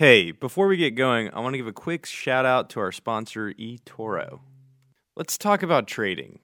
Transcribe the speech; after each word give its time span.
Hey, 0.00 0.30
before 0.30 0.66
we 0.66 0.78
get 0.78 0.94
going, 0.94 1.28
I 1.28 1.40
want 1.40 1.52
to 1.52 1.58
give 1.58 1.66
a 1.66 1.74
quick 1.74 2.06
shout 2.06 2.46
out 2.46 2.70
to 2.70 2.80
our 2.80 2.90
sponsor, 2.90 3.52
eToro. 3.52 4.40
Let's 5.14 5.36
talk 5.36 5.62
about 5.62 5.86
trading. 5.86 6.38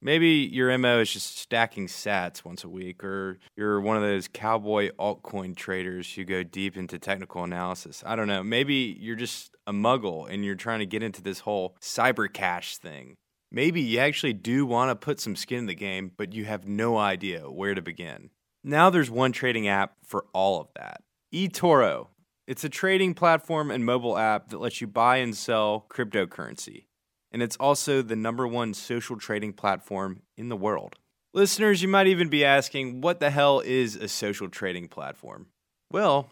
Maybe 0.00 0.28
your 0.28 0.78
MO 0.78 1.00
is 1.00 1.12
just 1.12 1.36
stacking 1.36 1.88
sats 1.88 2.44
once 2.44 2.62
a 2.62 2.68
week, 2.68 3.02
or 3.02 3.40
you're 3.56 3.80
one 3.80 3.96
of 3.96 4.04
those 4.04 4.28
cowboy 4.32 4.90
altcoin 5.00 5.56
traders 5.56 6.14
who 6.14 6.22
go 6.22 6.44
deep 6.44 6.76
into 6.76 6.96
technical 6.96 7.42
analysis. 7.42 8.04
I 8.06 8.14
don't 8.14 8.28
know. 8.28 8.44
Maybe 8.44 8.96
you're 9.00 9.16
just 9.16 9.56
a 9.66 9.72
muggle 9.72 10.32
and 10.32 10.44
you're 10.44 10.54
trying 10.54 10.78
to 10.78 10.86
get 10.86 11.02
into 11.02 11.22
this 11.22 11.40
whole 11.40 11.76
cyber 11.80 12.32
cash 12.32 12.76
thing. 12.76 13.16
Maybe 13.50 13.80
you 13.80 13.98
actually 13.98 14.34
do 14.34 14.64
want 14.64 14.90
to 14.90 14.94
put 14.94 15.18
some 15.18 15.34
skin 15.34 15.58
in 15.58 15.66
the 15.66 15.74
game, 15.74 16.12
but 16.16 16.34
you 16.34 16.44
have 16.44 16.68
no 16.68 16.98
idea 16.98 17.50
where 17.50 17.74
to 17.74 17.82
begin. 17.82 18.30
Now 18.62 18.90
there's 18.90 19.10
one 19.10 19.32
trading 19.32 19.66
app 19.66 19.94
for 20.06 20.26
all 20.32 20.60
of 20.60 20.68
that 20.76 21.02
eToro. 21.34 22.06
It's 22.46 22.64
a 22.64 22.68
trading 22.68 23.14
platform 23.14 23.70
and 23.70 23.84
mobile 23.84 24.18
app 24.18 24.48
that 24.48 24.60
lets 24.60 24.80
you 24.80 24.88
buy 24.88 25.18
and 25.18 25.36
sell 25.36 25.86
cryptocurrency. 25.88 26.86
And 27.30 27.40
it's 27.40 27.56
also 27.56 28.02
the 28.02 28.16
number 28.16 28.46
one 28.48 28.74
social 28.74 29.16
trading 29.16 29.52
platform 29.52 30.22
in 30.36 30.48
the 30.48 30.56
world. 30.56 30.96
Listeners, 31.32 31.82
you 31.82 31.88
might 31.88 32.08
even 32.08 32.28
be 32.28 32.44
asking, 32.44 33.00
what 33.00 33.20
the 33.20 33.30
hell 33.30 33.60
is 33.60 33.94
a 33.94 34.08
social 34.08 34.48
trading 34.48 34.88
platform? 34.88 35.46
Well, 35.90 36.28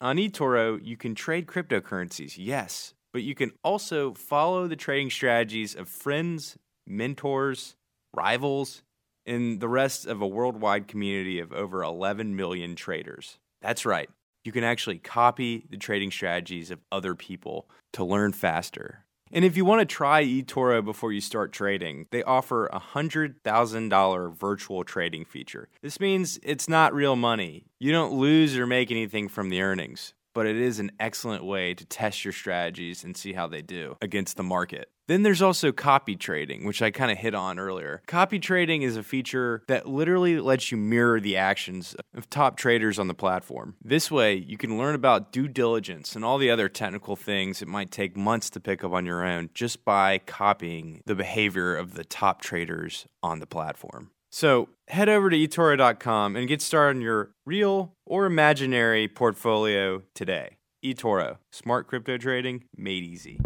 on 0.00 0.16
eToro, 0.16 0.80
you 0.82 0.96
can 0.96 1.14
trade 1.14 1.46
cryptocurrencies, 1.46 2.34
yes, 2.36 2.92
but 3.12 3.22
you 3.22 3.34
can 3.34 3.52
also 3.62 4.14
follow 4.14 4.66
the 4.66 4.76
trading 4.76 5.10
strategies 5.10 5.76
of 5.76 5.88
friends, 5.88 6.58
mentors, 6.86 7.76
rivals, 8.12 8.82
and 9.24 9.60
the 9.60 9.68
rest 9.68 10.06
of 10.06 10.20
a 10.20 10.26
worldwide 10.26 10.88
community 10.88 11.38
of 11.38 11.52
over 11.52 11.82
11 11.82 12.34
million 12.34 12.74
traders. 12.74 13.38
That's 13.62 13.86
right 13.86 14.10
you 14.44 14.52
can 14.52 14.64
actually 14.64 14.98
copy 14.98 15.66
the 15.70 15.76
trading 15.76 16.10
strategies 16.10 16.70
of 16.70 16.80
other 16.90 17.14
people 17.14 17.68
to 17.92 18.04
learn 18.04 18.32
faster. 18.32 19.04
And 19.34 19.44
if 19.44 19.56
you 19.56 19.64
want 19.64 19.80
to 19.80 19.86
try 19.86 20.22
eToro 20.22 20.84
before 20.84 21.10
you 21.10 21.22
start 21.22 21.52
trading, 21.52 22.06
they 22.10 22.22
offer 22.22 22.66
a 22.66 22.78
$100,000 22.78 24.36
virtual 24.36 24.84
trading 24.84 25.24
feature. 25.24 25.68
This 25.80 25.98
means 25.98 26.38
it's 26.42 26.68
not 26.68 26.92
real 26.92 27.16
money. 27.16 27.64
You 27.78 27.92
don't 27.92 28.12
lose 28.12 28.58
or 28.58 28.66
make 28.66 28.90
anything 28.90 29.28
from 29.28 29.48
the 29.48 29.62
earnings 29.62 30.12
but 30.34 30.46
it 30.46 30.56
is 30.56 30.78
an 30.78 30.92
excellent 31.00 31.44
way 31.44 31.74
to 31.74 31.84
test 31.84 32.24
your 32.24 32.32
strategies 32.32 33.04
and 33.04 33.16
see 33.16 33.32
how 33.32 33.46
they 33.46 33.62
do 33.62 33.96
against 34.00 34.36
the 34.36 34.42
market. 34.42 34.88
Then 35.08 35.24
there's 35.24 35.42
also 35.42 35.72
copy 35.72 36.14
trading, 36.16 36.64
which 36.64 36.80
I 36.80 36.90
kind 36.90 37.10
of 37.10 37.18
hit 37.18 37.34
on 37.34 37.58
earlier. 37.58 38.02
Copy 38.06 38.38
trading 38.38 38.82
is 38.82 38.96
a 38.96 39.02
feature 39.02 39.62
that 39.66 39.86
literally 39.86 40.40
lets 40.40 40.70
you 40.70 40.78
mirror 40.78 41.20
the 41.20 41.36
actions 41.36 41.96
of 42.14 42.30
top 42.30 42.56
traders 42.56 42.98
on 42.98 43.08
the 43.08 43.14
platform. 43.14 43.74
This 43.84 44.10
way, 44.10 44.36
you 44.36 44.56
can 44.56 44.78
learn 44.78 44.94
about 44.94 45.32
due 45.32 45.48
diligence 45.48 46.14
and 46.14 46.24
all 46.24 46.38
the 46.38 46.50
other 46.50 46.68
technical 46.68 47.16
things 47.16 47.60
it 47.60 47.68
might 47.68 47.90
take 47.90 48.16
months 48.16 48.48
to 48.50 48.60
pick 48.60 48.84
up 48.84 48.92
on 48.92 49.04
your 49.04 49.24
own 49.24 49.50
just 49.54 49.84
by 49.84 50.18
copying 50.18 51.02
the 51.04 51.16
behavior 51.16 51.76
of 51.76 51.94
the 51.94 52.04
top 52.04 52.40
traders 52.40 53.06
on 53.22 53.40
the 53.40 53.46
platform. 53.46 54.12
So 54.34 54.70
head 54.88 55.10
over 55.10 55.28
to 55.28 55.36
eToro.com 55.36 56.36
and 56.36 56.48
get 56.48 56.62
started 56.62 56.96
on 56.96 57.02
your 57.02 57.34
real 57.44 57.92
or 58.06 58.24
imaginary 58.24 59.06
portfolio 59.06 60.04
today. 60.14 60.56
eToro, 60.82 61.36
smart 61.50 61.86
crypto 61.86 62.16
trading 62.16 62.64
made 62.74 63.04
easy. 63.04 63.38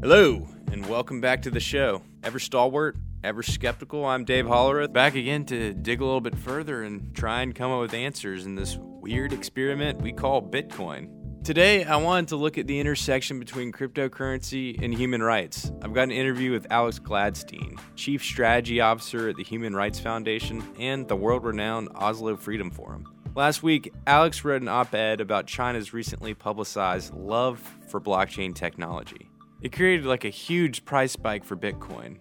Hello, 0.00 0.48
and 0.72 0.86
welcome 0.86 1.20
back 1.20 1.42
to 1.42 1.50
the 1.50 1.60
show. 1.60 2.00
Ever 2.24 2.38
stalwart, 2.38 2.96
ever 3.22 3.42
skeptical? 3.42 4.06
I'm 4.06 4.24
Dave 4.24 4.46
Hollerith, 4.46 4.94
back 4.94 5.16
again 5.16 5.44
to 5.44 5.74
dig 5.74 6.00
a 6.00 6.04
little 6.06 6.22
bit 6.22 6.38
further 6.38 6.82
and 6.82 7.14
try 7.14 7.42
and 7.42 7.54
come 7.54 7.70
up 7.70 7.82
with 7.82 7.92
answers 7.92 8.46
in 8.46 8.54
this 8.54 8.78
weird 8.80 9.34
experiment 9.34 10.00
we 10.00 10.14
call 10.14 10.40
Bitcoin. 10.40 11.21
Today, 11.44 11.82
I 11.82 11.96
wanted 11.96 12.28
to 12.28 12.36
look 12.36 12.56
at 12.56 12.68
the 12.68 12.78
intersection 12.78 13.40
between 13.40 13.72
cryptocurrency 13.72 14.80
and 14.80 14.94
human 14.94 15.20
rights. 15.20 15.72
I've 15.82 15.92
got 15.92 16.04
an 16.04 16.12
interview 16.12 16.52
with 16.52 16.68
Alex 16.70 17.00
Gladstein, 17.00 17.80
Chief 17.96 18.22
Strategy 18.22 18.80
Officer 18.80 19.28
at 19.28 19.34
the 19.34 19.42
Human 19.42 19.74
Rights 19.74 19.98
Foundation 19.98 20.62
and 20.78 21.08
the 21.08 21.16
world 21.16 21.42
renowned 21.42 21.88
Oslo 21.96 22.36
Freedom 22.36 22.70
Forum. 22.70 23.12
Last 23.34 23.60
week, 23.60 23.92
Alex 24.06 24.44
wrote 24.44 24.62
an 24.62 24.68
op 24.68 24.94
ed 24.94 25.20
about 25.20 25.48
China's 25.48 25.92
recently 25.92 26.32
publicized 26.32 27.12
love 27.12 27.58
for 27.88 28.00
blockchain 28.00 28.54
technology. 28.54 29.28
It 29.62 29.72
created 29.72 30.06
like 30.06 30.24
a 30.24 30.30
huge 30.30 30.84
price 30.84 31.10
spike 31.10 31.44
for 31.44 31.56
Bitcoin. 31.56 32.18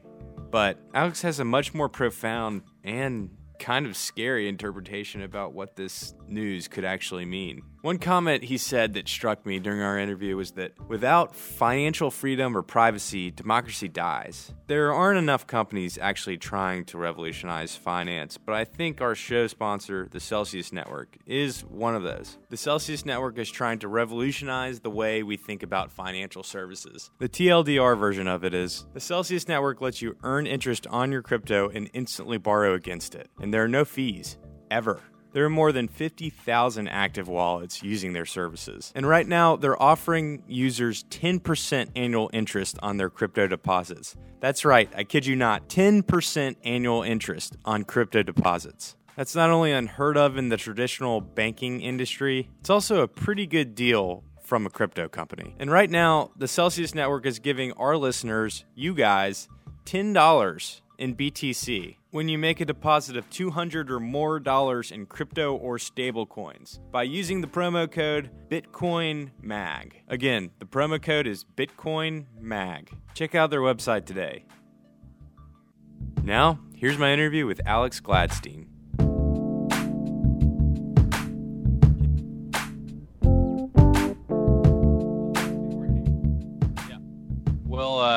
But 0.50 0.80
Alex 0.96 1.22
has 1.22 1.40
a 1.40 1.46
much 1.46 1.76
more 1.76 1.90
profound 1.90 2.64
and 2.84 3.30
kind 3.60 3.86
of 3.86 3.96
scary 3.96 4.50
interpretation 4.50 5.22
about 5.22 5.54
what 5.54 5.76
this 5.76 6.16
news 6.28 6.68
could 6.68 6.84
actually 6.84 7.26
mean. 7.26 7.62
One 7.82 7.98
comment 7.98 8.44
he 8.44 8.60
said 8.60 8.94
that 8.94 9.10
struck 9.10 9.44
me 9.44 9.58
during 9.58 9.82
our 9.82 9.98
interview 9.98 10.38
was 10.38 10.52
that 10.52 10.74
without 10.88 11.36
financial 11.36 12.12
freedom 12.12 12.56
or 12.56 12.62
privacy, 12.62 13.32
democracy 13.32 13.88
dies. 13.88 14.54
There 14.68 14.94
aren't 14.94 15.18
enough 15.18 15.48
companies 15.48 15.98
actually 16.00 16.38
trying 16.38 16.86
to 16.86 17.00
revolutionize 17.00 17.76
finance, 17.76 18.38
but 18.38 18.54
I 18.54 18.66
think 18.66 19.02
our 19.02 19.16
show 19.16 19.48
sponsor, 19.48 20.08
the 20.12 20.20
Celsius 20.20 20.72
Network, 20.72 21.18
is 21.26 21.62
one 21.62 21.96
of 21.96 22.04
those. 22.04 22.38
The 22.50 22.58
Celsius 22.58 23.04
Network 23.04 23.40
is 23.40 23.50
trying 23.50 23.80
to 23.80 23.88
revolutionize 23.88 24.82
the 24.82 24.92
way 24.92 25.24
we 25.24 25.36
think 25.36 25.64
about 25.64 25.92
financial 25.92 26.44
services. 26.44 27.10
The 27.18 27.30
TLDR 27.30 27.98
version 27.98 28.28
of 28.28 28.44
it 28.44 28.54
is 28.54 28.86
the 28.94 29.00
Celsius 29.00 29.48
Network 29.48 29.82
lets 29.82 30.04
you 30.04 30.18
earn 30.22 30.46
interest 30.46 30.86
on 30.86 31.12
your 31.12 31.24
crypto 31.24 31.70
and 31.70 31.90
instantly 31.94 32.38
borrow 32.38 32.76
against 32.76 33.16
it, 33.16 33.32
and 33.40 33.52
there 33.52 33.64
are 33.64 33.68
no 33.68 33.86
fees, 33.86 34.38
ever. 34.70 35.02
There 35.34 35.46
are 35.46 35.50
more 35.50 35.72
than 35.72 35.88
50,000 35.88 36.88
active 36.90 37.28
wallets 37.28 37.82
using 37.82 38.14
their 38.14 38.26
services. 38.26 38.92
And 38.96 39.08
right 39.08 39.26
now, 39.26 39.56
they're 39.56 39.82
offering 39.82 40.44
users 40.48 41.06
10% 41.06 41.90
annual 41.96 42.30
interest 42.34 42.78
on 42.84 42.98
their 42.98 43.10
crypto 43.10 43.48
deposits. 43.48 44.18
That's 44.42 44.66
right, 44.66 44.92
I 44.96 45.04
kid 45.04 45.26
you 45.26 45.36
not, 45.36 45.70
10% 45.70 46.56
annual 46.64 47.04
interest 47.04 47.56
on 47.64 47.84
crypto 47.84 48.24
deposits. 48.24 48.96
That's 49.16 49.36
not 49.36 49.52
only 49.52 49.72
unheard 49.72 50.18
of 50.18 50.38
in 50.38 50.50
the 50.50 50.58
traditional 50.58 51.22
banking 51.22 51.82
industry, 51.82 52.50
it's 52.60 52.70
also 52.70 53.02
a 53.02 53.08
pretty 53.08 53.46
good 53.46 53.76
deal 53.76 54.24
from 54.44 54.66
a 54.66 54.70
crypto 54.70 55.08
company. 55.08 55.56
And 55.60 55.72
right 55.72 55.90
now, 55.90 56.32
the 56.36 56.48
Celsius 56.48 56.94
Network 56.94 57.26
is 57.26 57.40
giving 57.40 57.72
our 57.74 57.96
listeners, 57.96 58.66
you 58.76 58.94
guys, 58.94 59.48
$10 59.86 60.82
in 61.02 61.16
BTC 61.16 61.98
when 62.12 62.30
you 62.30 62.38
make 62.38 62.62
a 62.62 62.66
deposit 62.66 63.18
of 63.18 63.28
200 63.32 63.90
or 63.90 64.00
more 64.00 64.40
dollars 64.40 64.92
in 64.92 65.08
crypto 65.08 65.56
or 65.56 65.78
stablecoins 65.78 66.78
by 66.92 67.02
using 67.02 67.42
the 67.42 67.48
promo 67.48 67.92
code 67.92 68.30
BitcoinMag. 68.50 69.94
Again, 70.08 70.52
the 70.60 70.66
promo 70.66 71.02
code 71.02 71.26
is 71.26 71.44
BitcoinMag. 71.58 72.90
Check 73.16 73.34
out 73.34 73.50
their 73.50 73.62
website 73.62 74.06
today. 74.06 74.46
Now, 76.24 76.60
here's 76.76 77.00
my 77.00 77.12
interview 77.12 77.48
with 77.48 77.62
Alex 77.66 78.00
Gladstein. 78.00 78.68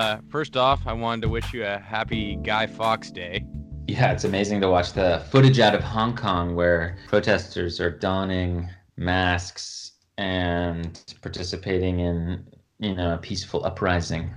Uh, 0.04 0.18
first 0.28 0.56
off, 0.56 0.86
I 0.86 0.92
wanted 0.92 1.22
to 1.22 1.28
wish 1.30 1.54
you 1.54 1.64
a 1.64 1.78
happy 1.78 2.36
Guy 2.36 2.66
Fawkes 2.66 3.10
Day. 3.10 3.44
Yeah, 3.88 4.12
it's 4.12 4.24
amazing 4.24 4.60
to 4.60 4.68
watch 4.68 4.92
the 4.92 5.24
footage 5.30 5.60
out 5.60 5.74
of 5.74 5.82
Hong 5.82 6.14
Kong 6.14 6.54
where 6.54 6.98
protesters 7.08 7.80
are 7.80 7.90
donning 7.90 8.68
masks 8.96 9.92
and 10.18 11.02
participating 11.22 12.00
in, 12.00 12.46
you 12.78 12.94
know, 12.94 13.14
a 13.14 13.18
peaceful 13.18 13.64
uprising. 13.64 14.30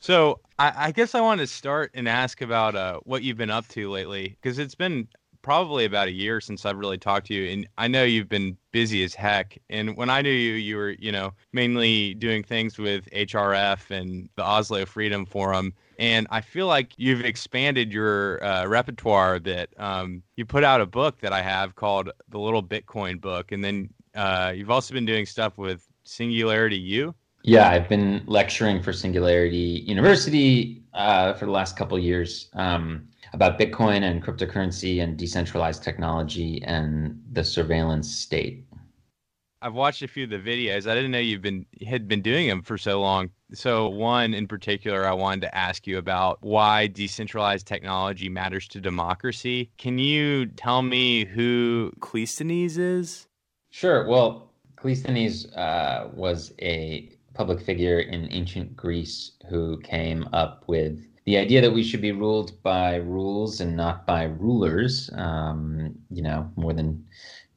So 0.00 0.40
I, 0.58 0.72
I 0.76 0.92
guess 0.92 1.14
I 1.14 1.20
wanted 1.20 1.42
to 1.42 1.46
start 1.46 1.92
and 1.94 2.08
ask 2.08 2.40
about 2.40 2.74
uh, 2.74 3.00
what 3.04 3.22
you've 3.22 3.36
been 3.36 3.50
up 3.50 3.68
to 3.68 3.90
lately, 3.90 4.36
because 4.40 4.58
it's 4.58 4.74
been 4.74 5.08
probably 5.46 5.84
about 5.84 6.08
a 6.08 6.12
year 6.12 6.40
since 6.40 6.66
I've 6.66 6.76
really 6.76 6.98
talked 6.98 7.28
to 7.28 7.34
you, 7.34 7.48
and 7.52 7.68
I 7.78 7.86
know 7.86 8.02
you've 8.02 8.28
been 8.28 8.56
busy 8.72 9.04
as 9.04 9.14
heck. 9.14 9.56
And 9.70 9.96
when 9.96 10.10
I 10.10 10.20
knew 10.20 10.28
you, 10.28 10.54
you 10.54 10.76
were, 10.76 10.96
you 10.98 11.12
know, 11.12 11.34
mainly 11.52 12.14
doing 12.14 12.42
things 12.42 12.78
with 12.78 13.08
HRF 13.12 13.92
and 13.92 14.28
the 14.34 14.42
Oslo 14.42 14.84
Freedom 14.84 15.24
Forum. 15.24 15.72
And 16.00 16.26
I 16.32 16.40
feel 16.40 16.66
like 16.66 16.94
you've 16.96 17.24
expanded 17.24 17.92
your 17.92 18.42
uh, 18.42 18.66
repertoire 18.66 19.36
a 19.36 19.40
bit. 19.40 19.72
Um, 19.78 20.24
you 20.34 20.44
put 20.44 20.64
out 20.64 20.80
a 20.80 20.86
book 20.86 21.20
that 21.20 21.32
I 21.32 21.42
have 21.42 21.76
called 21.76 22.10
The 22.28 22.40
Little 22.40 22.62
Bitcoin 22.62 23.20
Book, 23.20 23.52
and 23.52 23.62
then 23.62 23.88
uh, 24.16 24.52
you've 24.52 24.72
also 24.72 24.94
been 24.94 25.06
doing 25.06 25.26
stuff 25.26 25.58
with 25.58 25.86
Singularity 26.02 26.76
U. 26.76 27.14
Yeah, 27.44 27.70
I've 27.70 27.88
been 27.88 28.24
lecturing 28.26 28.82
for 28.82 28.92
Singularity 28.92 29.84
University 29.86 30.82
uh, 30.92 31.34
for 31.34 31.46
the 31.46 31.52
last 31.52 31.76
couple 31.76 31.96
years. 32.00 32.48
Um, 32.54 33.06
about 33.36 33.58
Bitcoin 33.58 34.02
and 34.02 34.24
cryptocurrency 34.24 35.02
and 35.02 35.18
decentralized 35.18 35.82
technology 35.82 36.62
and 36.64 37.22
the 37.32 37.44
surveillance 37.44 38.10
state. 38.10 38.64
I've 39.60 39.74
watched 39.74 40.00
a 40.02 40.08
few 40.08 40.24
of 40.24 40.30
the 40.30 40.38
videos. 40.38 40.90
I 40.90 40.94
didn't 40.94 41.10
know 41.10 41.18
you've 41.18 41.42
been 41.42 41.66
had 41.86 42.08
been 42.08 42.22
doing 42.22 42.48
them 42.48 42.62
for 42.62 42.78
so 42.78 43.00
long. 43.00 43.30
So 43.52 43.88
one 43.88 44.32
in 44.32 44.46
particular, 44.46 45.06
I 45.06 45.12
wanted 45.12 45.42
to 45.42 45.54
ask 45.54 45.86
you 45.86 45.98
about 45.98 46.38
why 46.40 46.86
decentralized 46.86 47.66
technology 47.66 48.30
matters 48.30 48.68
to 48.68 48.80
democracy. 48.80 49.70
Can 49.76 49.98
you 49.98 50.46
tell 50.46 50.80
me 50.80 51.26
who 51.26 51.92
Cleisthenes 52.00 52.78
is? 52.78 53.28
Sure. 53.70 54.06
Well, 54.06 54.52
Cleisthenes 54.76 55.54
uh, 55.56 56.08
was 56.14 56.54
a 56.60 57.10
public 57.34 57.60
figure 57.60 58.00
in 58.00 58.32
ancient 58.32 58.74
Greece 58.76 59.32
who 59.50 59.78
came 59.80 60.26
up 60.32 60.64
with 60.66 61.04
the 61.26 61.36
idea 61.36 61.60
that 61.60 61.72
we 61.72 61.82
should 61.82 62.00
be 62.00 62.12
ruled 62.12 62.62
by 62.62 62.96
rules 62.96 63.60
and 63.60 63.76
not 63.76 64.06
by 64.06 64.24
rulers, 64.24 65.10
um, 65.14 65.92
you 66.08 66.22
know, 66.22 66.50
more 66.54 66.72
than 66.72 67.04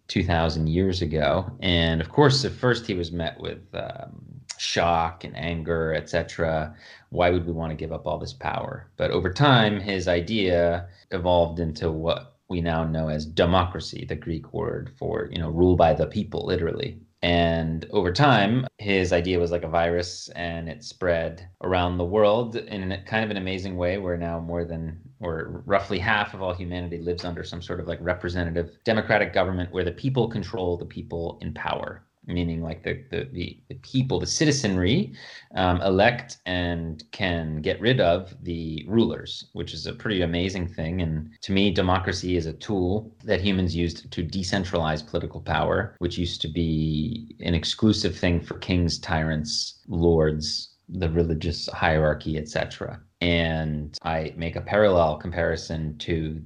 2,000 0.07 0.67
years 0.67 1.03
ago. 1.03 1.49
And 1.61 2.01
of 2.01 2.09
course, 2.09 2.43
at 2.43 2.51
first 2.51 2.87
he 2.87 2.95
was 2.95 3.11
met 3.11 3.39
with 3.39 3.61
um, 3.73 4.25
shock 4.57 5.23
and 5.23 5.37
anger, 5.37 5.93
etc. 5.93 6.75
Why 7.09 7.29
would 7.29 7.45
we 7.45 7.53
want 7.53 7.69
to 7.69 7.75
give 7.75 7.91
up 7.91 8.07
all 8.07 8.17
this 8.17 8.33
power? 8.33 8.89
But 8.97 9.11
over 9.11 9.31
time, 9.31 9.79
his 9.79 10.07
idea 10.07 10.87
evolved 11.11 11.59
into 11.59 11.91
what 11.91 12.37
we 12.49 12.61
now 12.61 12.83
know 12.83 13.09
as 13.09 13.23
democracy, 13.23 14.03
the 14.03 14.15
Greek 14.15 14.51
word 14.51 14.91
for, 14.97 15.29
you 15.31 15.39
know, 15.39 15.49
rule 15.49 15.75
by 15.75 15.93
the 15.93 16.07
people, 16.07 16.43
literally. 16.43 16.99
And 17.21 17.85
over 17.91 18.13
time, 18.13 18.65
his 18.77 19.11
idea 19.11 19.39
was 19.39 19.51
like 19.51 19.63
a 19.63 19.67
virus 19.67 20.29
and 20.29 20.69
it 20.69 20.83
spread 20.85 21.49
around 21.61 21.97
the 21.97 22.05
world 22.05 22.55
in 22.55 22.97
kind 23.05 23.25
of 23.25 23.31
an 23.31 23.35
amazing 23.37 23.75
way 23.75 23.97
where 23.97 24.15
now 24.15 24.39
more 24.39 24.63
than 24.63 25.01
or 25.19 25.61
roughly 25.65 25.99
half 25.99 26.33
of 26.33 26.41
all 26.41 26.53
humanity 26.53 26.99
lives 26.99 27.25
under 27.25 27.43
some 27.43 27.61
sort 27.61 27.81
of 27.81 27.87
like 27.87 27.99
representative 28.01 28.71
democratic 28.85 29.33
government 29.33 29.73
where 29.73 29.83
the 29.83 29.91
people 29.91 30.29
control 30.29 30.77
the 30.77 30.85
people 30.85 31.37
in 31.41 31.53
power 31.53 32.05
meaning 32.29 32.61
like 32.61 32.83
the, 32.83 33.03
the, 33.09 33.27
the, 33.31 33.59
the 33.67 33.75
people, 33.75 34.19
the 34.19 34.27
citizenry, 34.27 35.13
um, 35.55 35.81
elect 35.81 36.37
and 36.45 37.03
can 37.11 37.61
get 37.61 37.79
rid 37.81 37.99
of 37.99 38.35
the 38.43 38.85
rulers, 38.87 39.49
which 39.53 39.73
is 39.73 39.87
a 39.87 39.93
pretty 39.93 40.21
amazing 40.21 40.67
thing. 40.67 41.01
And 41.01 41.31
to 41.41 41.51
me, 41.51 41.71
democracy 41.71 42.37
is 42.37 42.45
a 42.45 42.53
tool 42.53 43.13
that 43.23 43.41
humans 43.41 43.75
used 43.75 44.11
to 44.11 44.23
decentralize 44.23 45.05
political 45.05 45.41
power, 45.41 45.95
which 45.99 46.17
used 46.17 46.41
to 46.41 46.47
be 46.47 47.35
an 47.41 47.53
exclusive 47.53 48.17
thing 48.17 48.39
for 48.39 48.57
kings, 48.59 48.99
tyrants, 48.99 49.79
lords, 49.87 50.75
the 50.89 51.09
religious 51.09 51.67
hierarchy, 51.67 52.37
etc. 52.37 52.99
And 53.21 53.97
I 54.03 54.33
make 54.37 54.55
a 54.55 54.61
parallel 54.61 55.17
comparison 55.17 55.97
to 55.99 56.41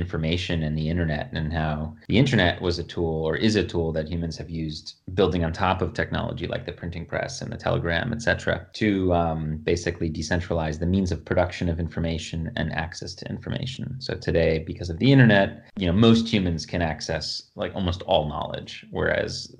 information 0.00 0.62
and 0.62 0.76
the 0.76 0.88
internet 0.88 1.30
and 1.32 1.52
how 1.52 1.94
the 2.08 2.18
internet 2.18 2.60
was 2.60 2.78
a 2.78 2.84
tool 2.84 3.24
or 3.24 3.36
is 3.36 3.56
a 3.56 3.64
tool 3.64 3.92
that 3.92 4.08
humans 4.08 4.36
have 4.36 4.50
used 4.50 4.94
building 5.14 5.44
on 5.44 5.52
top 5.52 5.82
of 5.82 5.94
technology 5.94 6.46
like 6.46 6.66
the 6.66 6.72
printing 6.72 7.06
press 7.06 7.40
and 7.40 7.52
the 7.52 7.56
telegram 7.56 8.12
etc 8.12 8.66
to 8.72 9.12
um, 9.12 9.56
basically 9.58 10.10
decentralize 10.10 10.78
the 10.78 10.86
means 10.86 11.10
of 11.12 11.24
production 11.24 11.68
of 11.68 11.80
information 11.80 12.52
and 12.56 12.72
access 12.72 13.14
to 13.14 13.28
information 13.28 13.96
so 13.98 14.14
today 14.14 14.58
because 14.66 14.90
of 14.90 14.98
the 14.98 15.12
internet 15.12 15.64
you 15.76 15.86
know 15.86 15.92
most 15.92 16.28
humans 16.28 16.66
can 16.66 16.82
access 16.82 17.50
like 17.56 17.74
almost 17.74 18.02
all 18.02 18.28
knowledge 18.28 18.86
whereas 18.90 19.54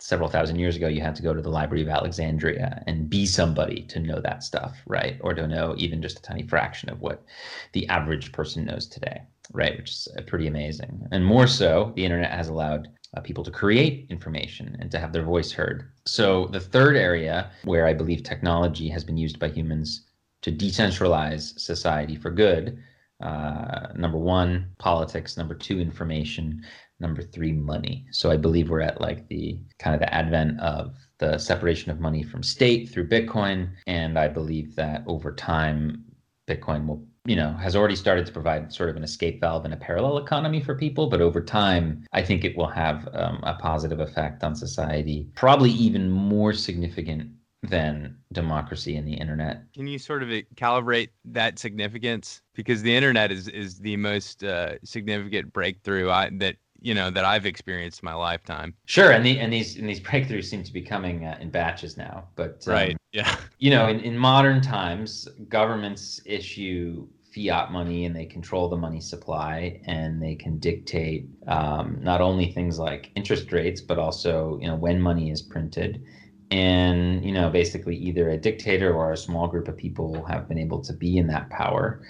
several 0.00 0.28
thousand 0.28 0.58
years 0.58 0.76
ago, 0.76 0.88
you 0.88 1.00
had 1.00 1.16
to 1.16 1.22
go 1.22 1.34
to 1.34 1.42
the 1.42 1.50
Library 1.50 1.82
of 1.82 1.88
Alexandria 1.88 2.82
and 2.86 3.10
be 3.10 3.26
somebody 3.26 3.82
to 3.82 3.98
know 3.98 4.20
that 4.20 4.42
stuff, 4.42 4.78
right? 4.86 5.18
Or 5.20 5.34
to 5.34 5.46
know 5.46 5.74
even 5.76 6.00
just 6.00 6.18
a 6.18 6.22
tiny 6.22 6.44
fraction 6.46 6.88
of 6.88 7.00
what 7.00 7.24
the 7.72 7.88
average 7.88 8.32
person 8.32 8.64
knows 8.64 8.86
today 8.86 9.22
right? 9.52 9.76
Which 9.76 9.90
is 9.90 10.08
uh, 10.16 10.22
pretty 10.22 10.46
amazing. 10.46 11.06
And 11.12 11.24
more 11.24 11.46
so, 11.46 11.92
the 11.96 12.04
internet 12.04 12.30
has 12.30 12.48
allowed 12.48 12.88
uh, 13.16 13.20
people 13.20 13.44
to 13.44 13.50
create 13.50 14.06
information 14.10 14.76
and 14.80 14.90
to 14.90 14.98
have 14.98 15.12
their 15.12 15.24
voice 15.24 15.50
heard. 15.52 15.90
So, 16.06 16.46
the 16.46 16.60
third 16.60 16.96
area 16.96 17.50
where 17.64 17.86
I 17.86 17.94
believe 17.94 18.22
technology 18.22 18.88
has 18.88 19.04
been 19.04 19.16
used 19.16 19.38
by 19.38 19.48
humans 19.48 20.06
to 20.42 20.52
decentralize 20.52 21.58
society 21.58 22.16
for 22.16 22.30
good 22.30 22.78
uh, 23.20 23.88
number 23.96 24.18
one, 24.18 24.70
politics, 24.78 25.36
number 25.36 25.54
two, 25.54 25.80
information, 25.80 26.62
number 27.00 27.20
three, 27.22 27.52
money. 27.52 28.06
So, 28.12 28.30
I 28.30 28.36
believe 28.36 28.70
we're 28.70 28.80
at 28.80 29.00
like 29.00 29.26
the 29.28 29.58
kind 29.78 29.94
of 29.94 30.00
the 30.00 30.12
advent 30.12 30.60
of 30.60 30.94
the 31.18 31.38
separation 31.38 31.90
of 31.90 32.00
money 32.00 32.22
from 32.22 32.42
state 32.42 32.90
through 32.90 33.08
Bitcoin. 33.08 33.70
And 33.86 34.18
I 34.18 34.28
believe 34.28 34.76
that 34.76 35.02
over 35.06 35.32
time, 35.32 36.04
Bitcoin 36.46 36.86
will 36.86 37.06
you 37.28 37.36
know 37.36 37.52
has 37.52 37.76
already 37.76 37.94
started 37.94 38.24
to 38.26 38.32
provide 38.32 38.72
sort 38.72 38.88
of 38.88 38.96
an 38.96 39.04
escape 39.04 39.40
valve 39.40 39.64
and 39.64 39.74
a 39.74 39.76
parallel 39.76 40.16
economy 40.18 40.60
for 40.60 40.74
people 40.74 41.08
but 41.08 41.20
over 41.20 41.42
time 41.42 42.04
i 42.12 42.22
think 42.22 42.44
it 42.44 42.56
will 42.56 42.68
have 42.68 43.08
um, 43.12 43.38
a 43.42 43.54
positive 43.54 44.00
effect 44.00 44.42
on 44.42 44.54
society 44.54 45.28
probably 45.34 45.70
even 45.70 46.10
more 46.10 46.52
significant 46.52 47.30
than 47.62 48.16
democracy 48.32 48.96
and 48.96 49.06
the 49.06 49.12
internet 49.12 49.62
can 49.74 49.86
you 49.86 49.98
sort 49.98 50.22
of 50.22 50.28
calibrate 50.54 51.10
that 51.24 51.58
significance 51.58 52.40
because 52.54 52.82
the 52.82 52.94
internet 52.94 53.30
is 53.30 53.48
is 53.48 53.78
the 53.78 53.96
most 53.96 54.42
uh, 54.42 54.74
significant 54.84 55.52
breakthrough 55.52 56.08
I, 56.10 56.30
that 56.34 56.56
you 56.80 56.94
know 56.94 57.10
that 57.10 57.24
I've 57.24 57.46
experienced 57.46 58.02
in 58.02 58.06
my 58.06 58.14
lifetime. 58.14 58.74
Sure, 58.86 59.10
and 59.10 59.24
the 59.24 59.38
and 59.38 59.52
these 59.52 59.76
and 59.76 59.88
these 59.88 60.00
breakthroughs 60.00 60.44
seem 60.44 60.62
to 60.62 60.72
be 60.72 60.82
coming 60.82 61.24
uh, 61.24 61.36
in 61.40 61.50
batches 61.50 61.96
now. 61.96 62.28
But 62.36 62.64
um, 62.66 62.72
right, 62.72 62.96
yeah, 63.12 63.36
you 63.58 63.70
know, 63.70 63.88
in, 63.88 64.00
in 64.00 64.16
modern 64.16 64.60
times, 64.60 65.28
governments 65.48 66.20
issue 66.24 67.08
fiat 67.38 67.70
money 67.70 68.04
and 68.04 68.16
they 68.16 68.26
control 68.26 68.68
the 68.68 68.76
money 68.76 69.00
supply 69.00 69.78
and 69.84 70.22
they 70.22 70.34
can 70.34 70.58
dictate 70.58 71.24
um, 71.46 71.98
not 72.00 72.20
only 72.20 72.50
things 72.50 72.78
like 72.78 73.10
interest 73.14 73.52
rates 73.52 73.80
but 73.80 73.98
also 73.98 74.58
you 74.60 74.68
know 74.68 74.76
when 74.76 75.00
money 75.00 75.30
is 75.30 75.42
printed. 75.42 76.02
And 76.50 77.24
you 77.24 77.32
know 77.32 77.50
basically 77.50 77.96
either 77.96 78.30
a 78.30 78.36
dictator 78.38 78.94
or 78.94 79.12
a 79.12 79.16
small 79.16 79.48
group 79.48 79.68
of 79.68 79.76
people 79.76 80.24
have 80.24 80.48
been 80.48 80.58
able 80.58 80.80
to 80.80 80.92
be 80.94 81.18
in 81.18 81.26
that 81.28 81.50
power. 81.50 82.00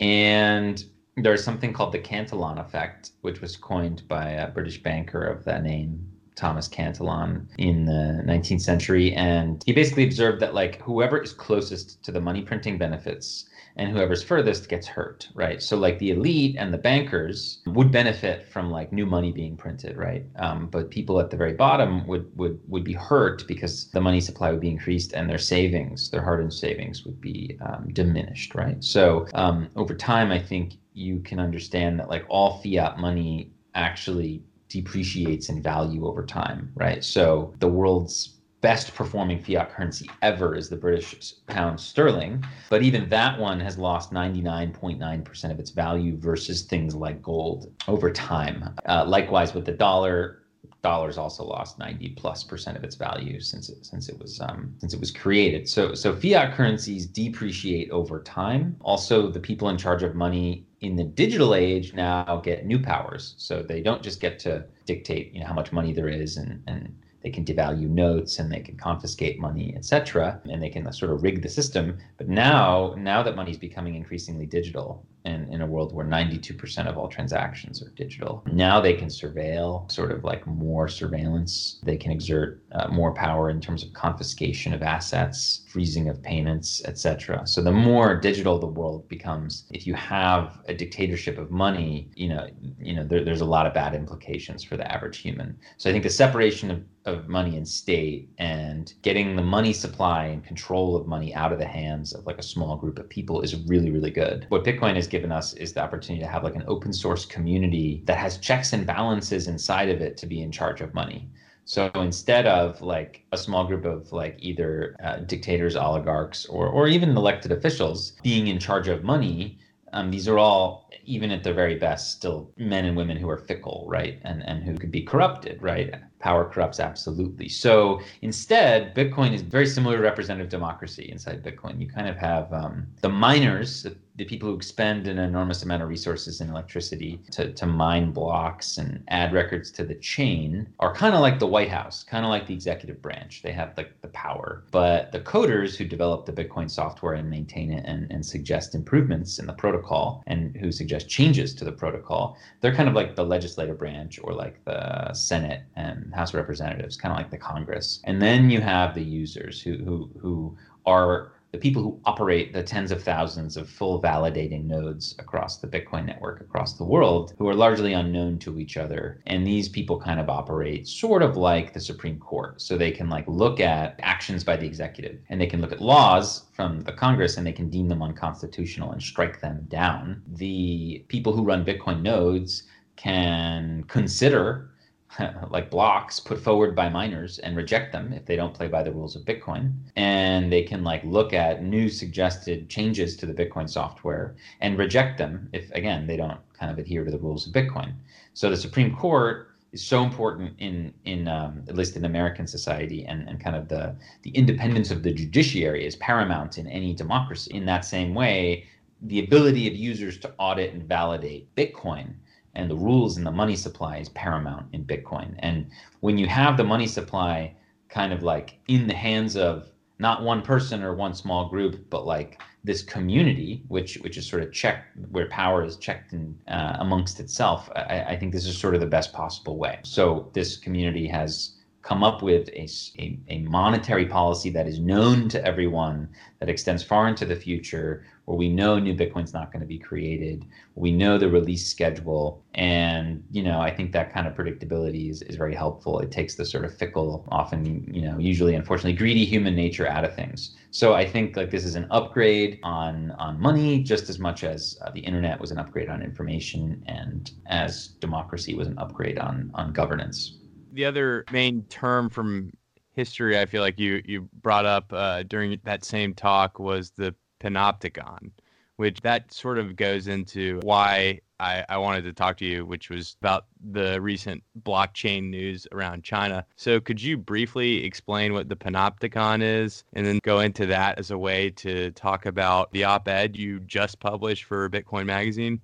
And 0.00 0.82
there's 1.16 1.44
something 1.44 1.72
called 1.72 1.92
the 1.92 1.98
cantillon 1.98 2.58
effect 2.58 3.10
which 3.20 3.40
was 3.40 3.56
coined 3.56 4.02
by 4.08 4.30
a 4.30 4.48
british 4.48 4.82
banker 4.82 5.22
of 5.22 5.44
that 5.44 5.62
name 5.62 6.11
Thomas 6.34 6.68
Cantillon 6.68 7.48
in 7.58 7.84
the 7.84 8.22
19th 8.24 8.62
century. 8.62 9.12
And 9.14 9.62
he 9.66 9.72
basically 9.72 10.04
observed 10.04 10.40
that, 10.40 10.54
like, 10.54 10.80
whoever 10.80 11.22
is 11.22 11.32
closest 11.32 12.02
to 12.04 12.12
the 12.12 12.20
money 12.20 12.42
printing 12.42 12.78
benefits 12.78 13.46
and 13.76 13.90
whoever's 13.90 14.22
furthest 14.22 14.68
gets 14.68 14.86
hurt, 14.86 15.28
right? 15.34 15.62
So 15.62 15.76
like 15.76 15.98
the 15.98 16.10
elite 16.10 16.56
and 16.58 16.72
the 16.72 16.78
bankers 16.78 17.60
would 17.66 17.90
benefit 17.90 18.46
from 18.46 18.70
like 18.70 18.92
new 18.92 19.06
money 19.06 19.32
being 19.32 19.56
printed, 19.56 19.96
right? 19.96 20.24
Um, 20.36 20.66
but 20.66 20.90
people 20.90 21.20
at 21.20 21.30
the 21.30 21.36
very 21.36 21.54
bottom 21.54 22.06
would 22.06 22.30
would 22.36 22.60
would 22.68 22.84
be 22.84 22.92
hurt 22.92 23.46
because 23.46 23.88
the 23.90 24.00
money 24.00 24.20
supply 24.20 24.50
would 24.50 24.60
be 24.60 24.70
increased 24.70 25.12
and 25.12 25.28
their 25.28 25.38
savings, 25.38 26.10
their 26.10 26.22
hard-earned 26.22 26.52
savings, 26.52 27.04
would 27.04 27.20
be 27.20 27.56
um, 27.64 27.88
diminished, 27.92 28.54
right? 28.54 28.82
So 28.84 29.26
um, 29.34 29.68
over 29.76 29.94
time, 29.94 30.30
I 30.30 30.38
think 30.38 30.74
you 30.92 31.20
can 31.20 31.38
understand 31.40 31.98
that 31.98 32.08
like 32.08 32.26
all 32.28 32.60
fiat 32.62 32.98
money 32.98 33.52
actually 33.74 34.42
depreciates 34.72 35.48
in 35.48 35.62
value 35.62 36.06
over 36.06 36.24
time, 36.24 36.72
right? 36.74 37.04
So 37.04 37.54
the 37.58 37.68
world's 37.68 38.38
best 38.62 38.94
performing 38.94 39.42
fiat 39.42 39.74
currency 39.74 40.08
ever 40.22 40.54
is 40.54 40.68
the 40.68 40.76
British 40.76 41.34
pound 41.46 41.78
sterling. 41.78 42.42
But 42.70 42.82
even 42.82 43.08
that 43.10 43.38
one 43.38 43.60
has 43.60 43.76
lost 43.76 44.12
99.9% 44.12 45.50
of 45.50 45.58
its 45.58 45.70
value 45.70 46.16
versus 46.16 46.62
things 46.62 46.94
like 46.94 47.20
gold 47.20 47.72
over 47.88 48.10
time. 48.10 48.74
Uh, 48.86 49.04
likewise, 49.06 49.52
with 49.52 49.66
the 49.66 49.72
dollar, 49.72 50.44
dollar's 50.82 51.18
also 51.18 51.44
lost 51.44 51.78
90 51.78 52.10
plus 52.10 52.44
percent 52.44 52.76
of 52.76 52.84
its 52.84 52.96
value 52.96 53.40
since 53.40 53.68
it 53.68 53.84
since 53.84 54.08
it 54.08 54.18
was 54.18 54.40
um, 54.40 54.74
since 54.78 54.94
it 54.94 55.00
was 55.00 55.10
created. 55.10 55.68
So 55.68 55.94
so 55.94 56.14
fiat 56.14 56.54
currencies 56.54 57.06
depreciate 57.06 57.90
over 57.90 58.22
time. 58.22 58.76
Also, 58.80 59.28
the 59.28 59.40
people 59.40 59.68
in 59.70 59.76
charge 59.76 60.02
of 60.02 60.14
money 60.14 60.66
in 60.82 60.96
the 60.96 61.04
digital 61.04 61.54
age 61.54 61.94
now 61.94 62.40
get 62.44 62.66
new 62.66 62.78
powers. 62.78 63.34
So 63.38 63.62
they 63.62 63.80
don't 63.80 64.02
just 64.02 64.20
get 64.20 64.38
to 64.40 64.66
dictate 64.86 65.32
you 65.32 65.40
know 65.40 65.46
how 65.46 65.54
much 65.54 65.72
money 65.72 65.92
there 65.92 66.08
is 66.08 66.36
and 66.36 66.62
and 66.66 66.94
they 67.22 67.30
can 67.30 67.44
devalue 67.44 67.88
notes 67.88 68.38
and 68.38 68.50
they 68.50 68.60
can 68.60 68.76
confiscate 68.76 69.40
money, 69.40 69.74
etc. 69.76 70.40
And 70.48 70.62
they 70.62 70.70
can 70.70 70.92
sort 70.92 71.12
of 71.12 71.22
rig 71.22 71.42
the 71.42 71.48
system. 71.48 71.98
But 72.18 72.28
now, 72.28 72.94
now 72.96 73.22
that 73.22 73.36
money 73.36 73.50
is 73.50 73.58
becoming 73.58 73.94
increasingly 73.94 74.46
digital, 74.46 75.06
in, 75.24 75.52
in 75.52 75.62
a 75.62 75.66
world 75.66 75.94
where 75.94 76.06
92% 76.06 76.88
of 76.88 76.98
all 76.98 77.08
transactions 77.08 77.82
are 77.82 77.90
digital. 77.90 78.42
Now 78.50 78.80
they 78.80 78.94
can 78.94 79.08
surveil, 79.08 79.90
sort 79.90 80.10
of 80.10 80.24
like 80.24 80.46
more 80.46 80.88
surveillance. 80.88 81.80
They 81.82 81.96
can 81.96 82.10
exert 82.10 82.62
uh, 82.72 82.88
more 82.88 83.14
power 83.14 83.50
in 83.50 83.60
terms 83.60 83.84
of 83.84 83.92
confiscation 83.92 84.72
of 84.72 84.82
assets, 84.82 85.64
freezing 85.68 86.08
of 86.08 86.22
payments, 86.22 86.82
etc. 86.84 87.46
So 87.46 87.62
the 87.62 87.72
more 87.72 88.16
digital 88.16 88.58
the 88.58 88.66
world 88.66 89.08
becomes, 89.08 89.64
if 89.70 89.86
you 89.86 89.94
have 89.94 90.60
a 90.66 90.74
dictatorship 90.74 91.38
of 91.38 91.50
money, 91.50 92.10
you 92.14 92.28
know, 92.28 92.48
you 92.78 92.94
know, 92.94 93.04
there, 93.04 93.24
there's 93.24 93.42
a 93.42 93.46
lot 93.46 93.66
of 93.66 93.74
bad 93.74 93.94
implications 93.94 94.64
for 94.64 94.76
the 94.76 94.90
average 94.92 95.18
human. 95.18 95.56
So 95.76 95.88
I 95.88 95.92
think 95.92 96.04
the 96.04 96.10
separation 96.10 96.70
of, 96.70 96.82
of 97.04 97.11
money 97.28 97.56
in 97.56 97.64
state 97.64 98.28
and 98.38 98.92
getting 99.02 99.36
the 99.36 99.42
money 99.42 99.72
supply 99.72 100.26
and 100.26 100.44
control 100.44 100.96
of 100.96 101.06
money 101.06 101.34
out 101.34 101.52
of 101.52 101.58
the 101.58 101.66
hands 101.66 102.12
of 102.12 102.26
like 102.26 102.38
a 102.38 102.42
small 102.42 102.76
group 102.76 102.98
of 102.98 103.08
people 103.08 103.40
is 103.42 103.56
really, 103.66 103.90
really 103.90 104.10
good. 104.10 104.46
What 104.48 104.64
Bitcoin 104.64 104.96
has 104.96 105.06
given 105.06 105.32
us 105.32 105.54
is 105.54 105.72
the 105.72 105.82
opportunity 105.82 106.24
to 106.24 106.30
have 106.30 106.44
like 106.44 106.54
an 106.54 106.64
open 106.66 106.92
source 106.92 107.24
community 107.24 108.02
that 108.06 108.18
has 108.18 108.38
checks 108.38 108.72
and 108.72 108.86
balances 108.86 109.48
inside 109.48 109.88
of 109.88 110.00
it 110.00 110.16
to 110.18 110.26
be 110.26 110.42
in 110.42 110.52
charge 110.52 110.80
of 110.80 110.94
money. 110.94 111.30
So 111.64 111.90
instead 111.94 112.46
of 112.46 112.80
like 112.80 113.24
a 113.32 113.38
small 113.38 113.64
group 113.64 113.84
of 113.84 114.10
like 114.12 114.36
either 114.40 114.96
uh, 115.02 115.18
dictators, 115.18 115.76
oligarchs, 115.76 116.44
or 116.46 116.66
or 116.68 116.88
even 116.88 117.16
elected 117.16 117.52
officials 117.52 118.12
being 118.22 118.48
in 118.48 118.58
charge 118.58 118.88
of 118.88 119.04
money, 119.04 119.58
um, 119.92 120.10
these 120.10 120.26
are 120.26 120.38
all 120.38 120.90
even 121.04 121.30
at 121.30 121.44
their 121.44 121.54
very 121.54 121.76
best 121.76 122.12
still 122.12 122.50
men 122.56 122.84
and 122.84 122.96
women 122.96 123.16
who 123.16 123.28
are 123.28 123.38
fickle, 123.38 123.84
right, 123.88 124.18
and 124.22 124.42
and 124.42 124.64
who 124.64 124.76
could 124.76 124.90
be 124.90 125.02
corrupted, 125.02 125.62
right 125.62 125.94
power 126.22 126.44
corrupts 126.48 126.80
absolutely. 126.80 127.48
So 127.48 128.00
instead, 128.22 128.94
Bitcoin 128.94 129.34
is 129.34 129.42
very 129.42 129.66
similar 129.66 129.96
to 129.96 130.02
representative 130.02 130.48
democracy 130.48 131.10
inside 131.10 131.42
Bitcoin. 131.42 131.80
You 131.80 131.88
kind 131.88 132.08
of 132.08 132.16
have 132.16 132.52
um, 132.52 132.86
the 133.00 133.08
miners, 133.08 133.86
the, 134.16 134.24
people 134.24 134.48
who 134.48 134.56
expend 134.56 135.06
an 135.06 135.18
enormous 135.18 135.62
amount 135.62 135.82
of 135.82 135.88
resources 135.88 136.40
and 136.40 136.50
electricity 136.50 137.20
to, 137.30 137.52
to 137.52 137.66
mine 137.66 138.12
blocks 138.12 138.78
and 138.78 139.02
add 139.08 139.32
records 139.32 139.70
to 139.72 139.84
the 139.84 139.94
chain, 139.96 140.66
are 140.80 140.94
kind 140.94 141.14
of 141.14 141.20
like 141.20 141.38
the 141.38 141.46
White 141.46 141.68
House, 141.68 142.02
kind 142.02 142.24
of 142.24 142.30
like 142.30 142.46
the 142.46 142.54
executive 142.54 143.00
branch. 143.02 143.42
They 143.42 143.52
have 143.52 143.74
the, 143.74 143.88
the 144.00 144.08
power. 144.08 144.64
But 144.70 145.12
the 145.12 145.20
coders 145.20 145.76
who 145.76 145.84
develop 145.84 146.26
the 146.26 146.32
Bitcoin 146.32 146.70
software 146.70 147.14
and 147.14 147.28
maintain 147.28 147.72
it 147.72 147.84
and, 147.86 148.10
and 148.10 148.24
suggest 148.24 148.74
improvements 148.74 149.38
in 149.38 149.46
the 149.46 149.52
protocol 149.52 150.22
and 150.26 150.56
who 150.56 150.72
suggest 150.72 151.08
changes 151.08 151.54
to 151.54 151.64
the 151.64 151.72
protocol, 151.72 152.36
they're 152.60 152.74
kind 152.74 152.88
of 152.88 152.94
like 152.94 153.16
the 153.16 153.24
legislative 153.24 153.78
branch 153.78 154.18
or 154.22 154.32
like 154.32 154.64
the 154.64 155.12
Senate 155.12 155.62
and 155.76 156.14
House 156.14 156.30
of 156.30 156.36
Representatives, 156.36 156.96
kind 156.96 157.12
of 157.12 157.18
like 157.18 157.30
the 157.30 157.38
Congress. 157.38 158.00
And 158.04 158.20
then 158.20 158.50
you 158.50 158.60
have 158.60 158.94
the 158.94 159.02
users 159.02 159.60
who 159.60 159.76
who 159.78 160.10
who 160.18 160.56
are 160.86 161.32
the 161.52 161.58
people 161.58 161.82
who 161.82 162.00
operate 162.06 162.54
the 162.54 162.62
tens 162.62 162.90
of 162.90 163.02
thousands 163.02 163.58
of 163.58 163.68
full 163.68 164.00
validating 164.00 164.64
nodes 164.64 165.14
across 165.18 165.58
the 165.58 165.68
Bitcoin 165.68 166.06
network 166.06 166.40
across 166.40 166.78
the 166.78 166.84
world 166.84 167.34
who 167.38 167.46
are 167.46 167.54
largely 167.54 167.92
unknown 167.92 168.38
to 168.38 168.58
each 168.58 168.78
other. 168.78 169.20
And 169.26 169.46
these 169.46 169.68
people 169.68 170.00
kind 170.00 170.18
of 170.18 170.30
operate 170.30 170.88
sort 170.88 171.22
of 171.22 171.36
like 171.36 171.74
the 171.74 171.80
Supreme 171.80 172.18
Court. 172.18 172.62
So 172.62 172.78
they 172.78 172.90
can 172.90 173.10
like 173.10 173.28
look 173.28 173.60
at 173.60 174.00
actions 174.02 174.42
by 174.42 174.56
the 174.56 174.66
executive 174.66 175.20
and 175.28 175.38
they 175.38 175.46
can 175.46 175.60
look 175.60 175.72
at 175.72 175.82
laws 175.82 176.44
from 176.54 176.80
the 176.80 176.92
Congress 176.92 177.36
and 177.36 177.46
they 177.46 177.52
can 177.52 177.68
deem 177.68 177.86
them 177.86 178.02
unconstitutional 178.02 178.92
and 178.92 179.02
strike 179.02 179.42
them 179.42 179.66
down. 179.68 180.22
The 180.26 181.04
people 181.08 181.34
who 181.34 181.44
run 181.44 181.66
Bitcoin 181.66 182.00
nodes 182.00 182.62
can 182.96 183.84
consider 183.88 184.71
like 185.50 185.70
blocks 185.70 186.20
put 186.20 186.40
forward 186.40 186.74
by 186.74 186.88
miners 186.88 187.38
and 187.38 187.56
reject 187.56 187.92
them 187.92 188.12
if 188.12 188.24
they 188.24 188.36
don't 188.36 188.54
play 188.54 188.68
by 188.68 188.82
the 188.82 188.92
rules 188.92 189.16
of 189.16 189.24
Bitcoin. 189.24 189.72
And 189.96 190.52
they 190.52 190.62
can 190.62 190.84
like 190.84 191.04
look 191.04 191.32
at 191.32 191.62
new 191.62 191.88
suggested 191.88 192.68
changes 192.68 193.16
to 193.18 193.26
the 193.26 193.34
Bitcoin 193.34 193.68
software 193.68 194.36
and 194.60 194.78
reject 194.78 195.18
them 195.18 195.48
if 195.52 195.70
again 195.72 196.06
they 196.06 196.16
don't 196.16 196.40
kind 196.52 196.70
of 196.70 196.78
adhere 196.78 197.04
to 197.04 197.10
the 197.10 197.18
rules 197.18 197.46
of 197.46 197.52
Bitcoin. 197.52 197.94
So 198.34 198.48
the 198.50 198.56
Supreme 198.56 198.94
Court 198.94 199.48
is 199.72 199.84
so 199.84 200.02
important 200.02 200.54
in 200.58 200.92
in 201.04 201.28
um, 201.28 201.64
at 201.68 201.76
least 201.76 201.96
in 201.96 202.04
American 202.04 202.46
society 202.46 203.04
and, 203.04 203.28
and 203.28 203.42
kind 203.42 203.56
of 203.56 203.68
the 203.68 203.94
the 204.22 204.30
independence 204.30 204.90
of 204.90 205.02
the 205.02 205.12
judiciary 205.12 205.86
is 205.86 205.96
paramount 205.96 206.58
in 206.58 206.66
any 206.66 206.94
democracy. 206.94 207.54
In 207.54 207.66
that 207.66 207.84
same 207.84 208.14
way, 208.14 208.66
the 209.02 209.20
ability 209.20 209.66
of 209.66 209.74
users 209.74 210.18
to 210.18 210.32
audit 210.38 210.72
and 210.72 210.84
validate 210.84 211.54
Bitcoin 211.56 212.14
and 212.54 212.70
the 212.70 212.76
rules 212.76 213.16
and 213.16 213.26
the 213.26 213.32
money 213.32 213.56
supply 213.56 213.96
is 213.98 214.08
paramount 214.10 214.66
in 214.72 214.84
Bitcoin. 214.84 215.34
And 215.38 215.70
when 216.00 216.18
you 216.18 216.26
have 216.26 216.56
the 216.56 216.64
money 216.64 216.86
supply 216.86 217.54
kind 217.88 218.12
of 218.12 218.22
like 218.22 218.58
in 218.68 218.86
the 218.86 218.94
hands 218.94 219.36
of 219.36 219.68
not 219.98 220.22
one 220.22 220.42
person 220.42 220.82
or 220.82 220.94
one 220.94 221.14
small 221.14 221.48
group, 221.48 221.88
but 221.90 222.06
like 222.06 222.40
this 222.64 222.82
community, 222.82 223.62
which 223.68 223.98
which 224.02 224.16
is 224.16 224.26
sort 224.26 224.42
of 224.42 224.52
checked 224.52 224.96
where 225.10 225.28
power 225.28 225.64
is 225.64 225.76
checked 225.76 226.12
in, 226.12 226.36
uh, 226.48 226.76
amongst 226.78 227.20
itself. 227.20 227.70
I, 227.74 228.04
I 228.08 228.16
think 228.16 228.32
this 228.32 228.46
is 228.46 228.56
sort 228.58 228.74
of 228.74 228.80
the 228.80 228.86
best 228.86 229.12
possible 229.12 229.56
way. 229.56 229.78
So 229.82 230.30
this 230.32 230.56
community 230.56 231.06
has 231.08 231.56
come 231.82 232.04
up 232.04 232.22
with 232.22 232.48
a, 232.50 232.68
a, 232.98 233.18
a, 233.28 233.38
monetary 233.40 234.06
policy 234.06 234.50
that 234.50 234.68
is 234.68 234.78
known 234.78 235.28
to 235.28 235.44
everyone, 235.44 236.08
that 236.38 236.48
extends 236.48 236.82
far 236.82 237.08
into 237.08 237.26
the 237.26 237.34
future, 237.34 238.04
where 238.32 238.38
we 238.38 238.48
know 238.48 238.78
new 238.78 238.94
Bitcoin's 238.94 239.34
not 239.34 239.52
going 239.52 239.60
to 239.60 239.66
be 239.66 239.78
created, 239.78 240.46
we 240.74 240.90
know 240.90 241.18
the 241.18 241.28
release 241.28 241.68
schedule, 241.68 242.42
and 242.54 243.22
you 243.30 243.42
know 243.42 243.60
I 243.60 243.70
think 243.70 243.92
that 243.92 244.10
kind 244.10 244.26
of 244.26 244.32
predictability 244.32 245.10
is, 245.10 245.20
is 245.20 245.36
very 245.36 245.54
helpful. 245.54 245.98
It 245.98 246.10
takes 246.10 246.34
the 246.34 246.46
sort 246.46 246.64
of 246.64 246.74
fickle, 246.74 247.26
often 247.28 247.86
you 247.92 248.00
know 248.00 248.18
usually 248.18 248.54
unfortunately 248.54 248.94
greedy 248.94 249.26
human 249.26 249.54
nature 249.54 249.86
out 249.86 250.06
of 250.06 250.14
things. 250.14 250.56
So 250.70 250.94
I 250.94 251.06
think 251.06 251.36
like 251.36 251.50
this 251.50 251.66
is 251.66 251.74
an 251.74 251.86
upgrade 251.90 252.58
on 252.62 253.10
on 253.18 253.38
money 253.38 253.82
just 253.82 254.08
as 254.08 254.18
much 254.18 254.44
as 254.44 254.78
uh, 254.80 254.90
the 254.92 255.00
internet 255.00 255.38
was 255.38 255.50
an 255.50 255.58
upgrade 255.58 255.90
on 255.90 256.00
information, 256.00 256.82
and 256.86 257.30
as 257.48 257.88
democracy 258.00 258.54
was 258.54 258.66
an 258.66 258.78
upgrade 258.78 259.18
on 259.18 259.50
on 259.54 259.74
governance 259.74 260.38
the 260.74 260.86
other 260.86 261.22
main 261.30 261.64
term 261.64 262.08
from 262.08 262.50
history 262.94 263.38
I 263.38 263.44
feel 263.44 263.60
like 263.60 263.78
you 263.78 264.00
you 264.06 264.28
brought 264.40 264.64
up 264.64 264.90
uh, 264.90 265.22
during 265.24 265.58
that 265.64 265.84
same 265.84 266.14
talk 266.14 266.58
was 266.58 266.92
the 266.92 267.14
panopticon, 267.42 268.30
which 268.76 269.00
that 269.00 269.32
sort 269.32 269.58
of 269.58 269.76
goes 269.76 270.08
into 270.08 270.60
why 270.62 271.20
I, 271.40 271.64
I 271.68 271.76
wanted 271.78 272.02
to 272.04 272.12
talk 272.12 272.36
to 272.38 272.44
you, 272.44 272.64
which 272.64 272.88
was 272.88 273.16
about 273.20 273.46
the 273.72 274.00
recent 274.00 274.44
blockchain 274.62 275.28
news 275.28 275.66
around 275.72 276.04
China. 276.04 276.46
So 276.56 276.80
could 276.80 277.02
you 277.02 277.16
briefly 277.16 277.84
explain 277.84 278.32
what 278.32 278.48
the 278.48 278.56
panopticon 278.56 279.42
is 279.42 279.82
and 279.92 280.06
then 280.06 280.20
go 280.22 280.40
into 280.40 280.66
that 280.66 280.98
as 280.98 281.10
a 281.10 281.18
way 281.18 281.50
to 281.50 281.90
talk 281.92 282.26
about 282.26 282.70
the 282.72 282.84
op-ed 282.84 283.36
you 283.36 283.58
just 283.60 283.98
published 283.98 284.44
for 284.44 284.70
Bitcoin 284.70 285.06
Magazine? 285.06 285.60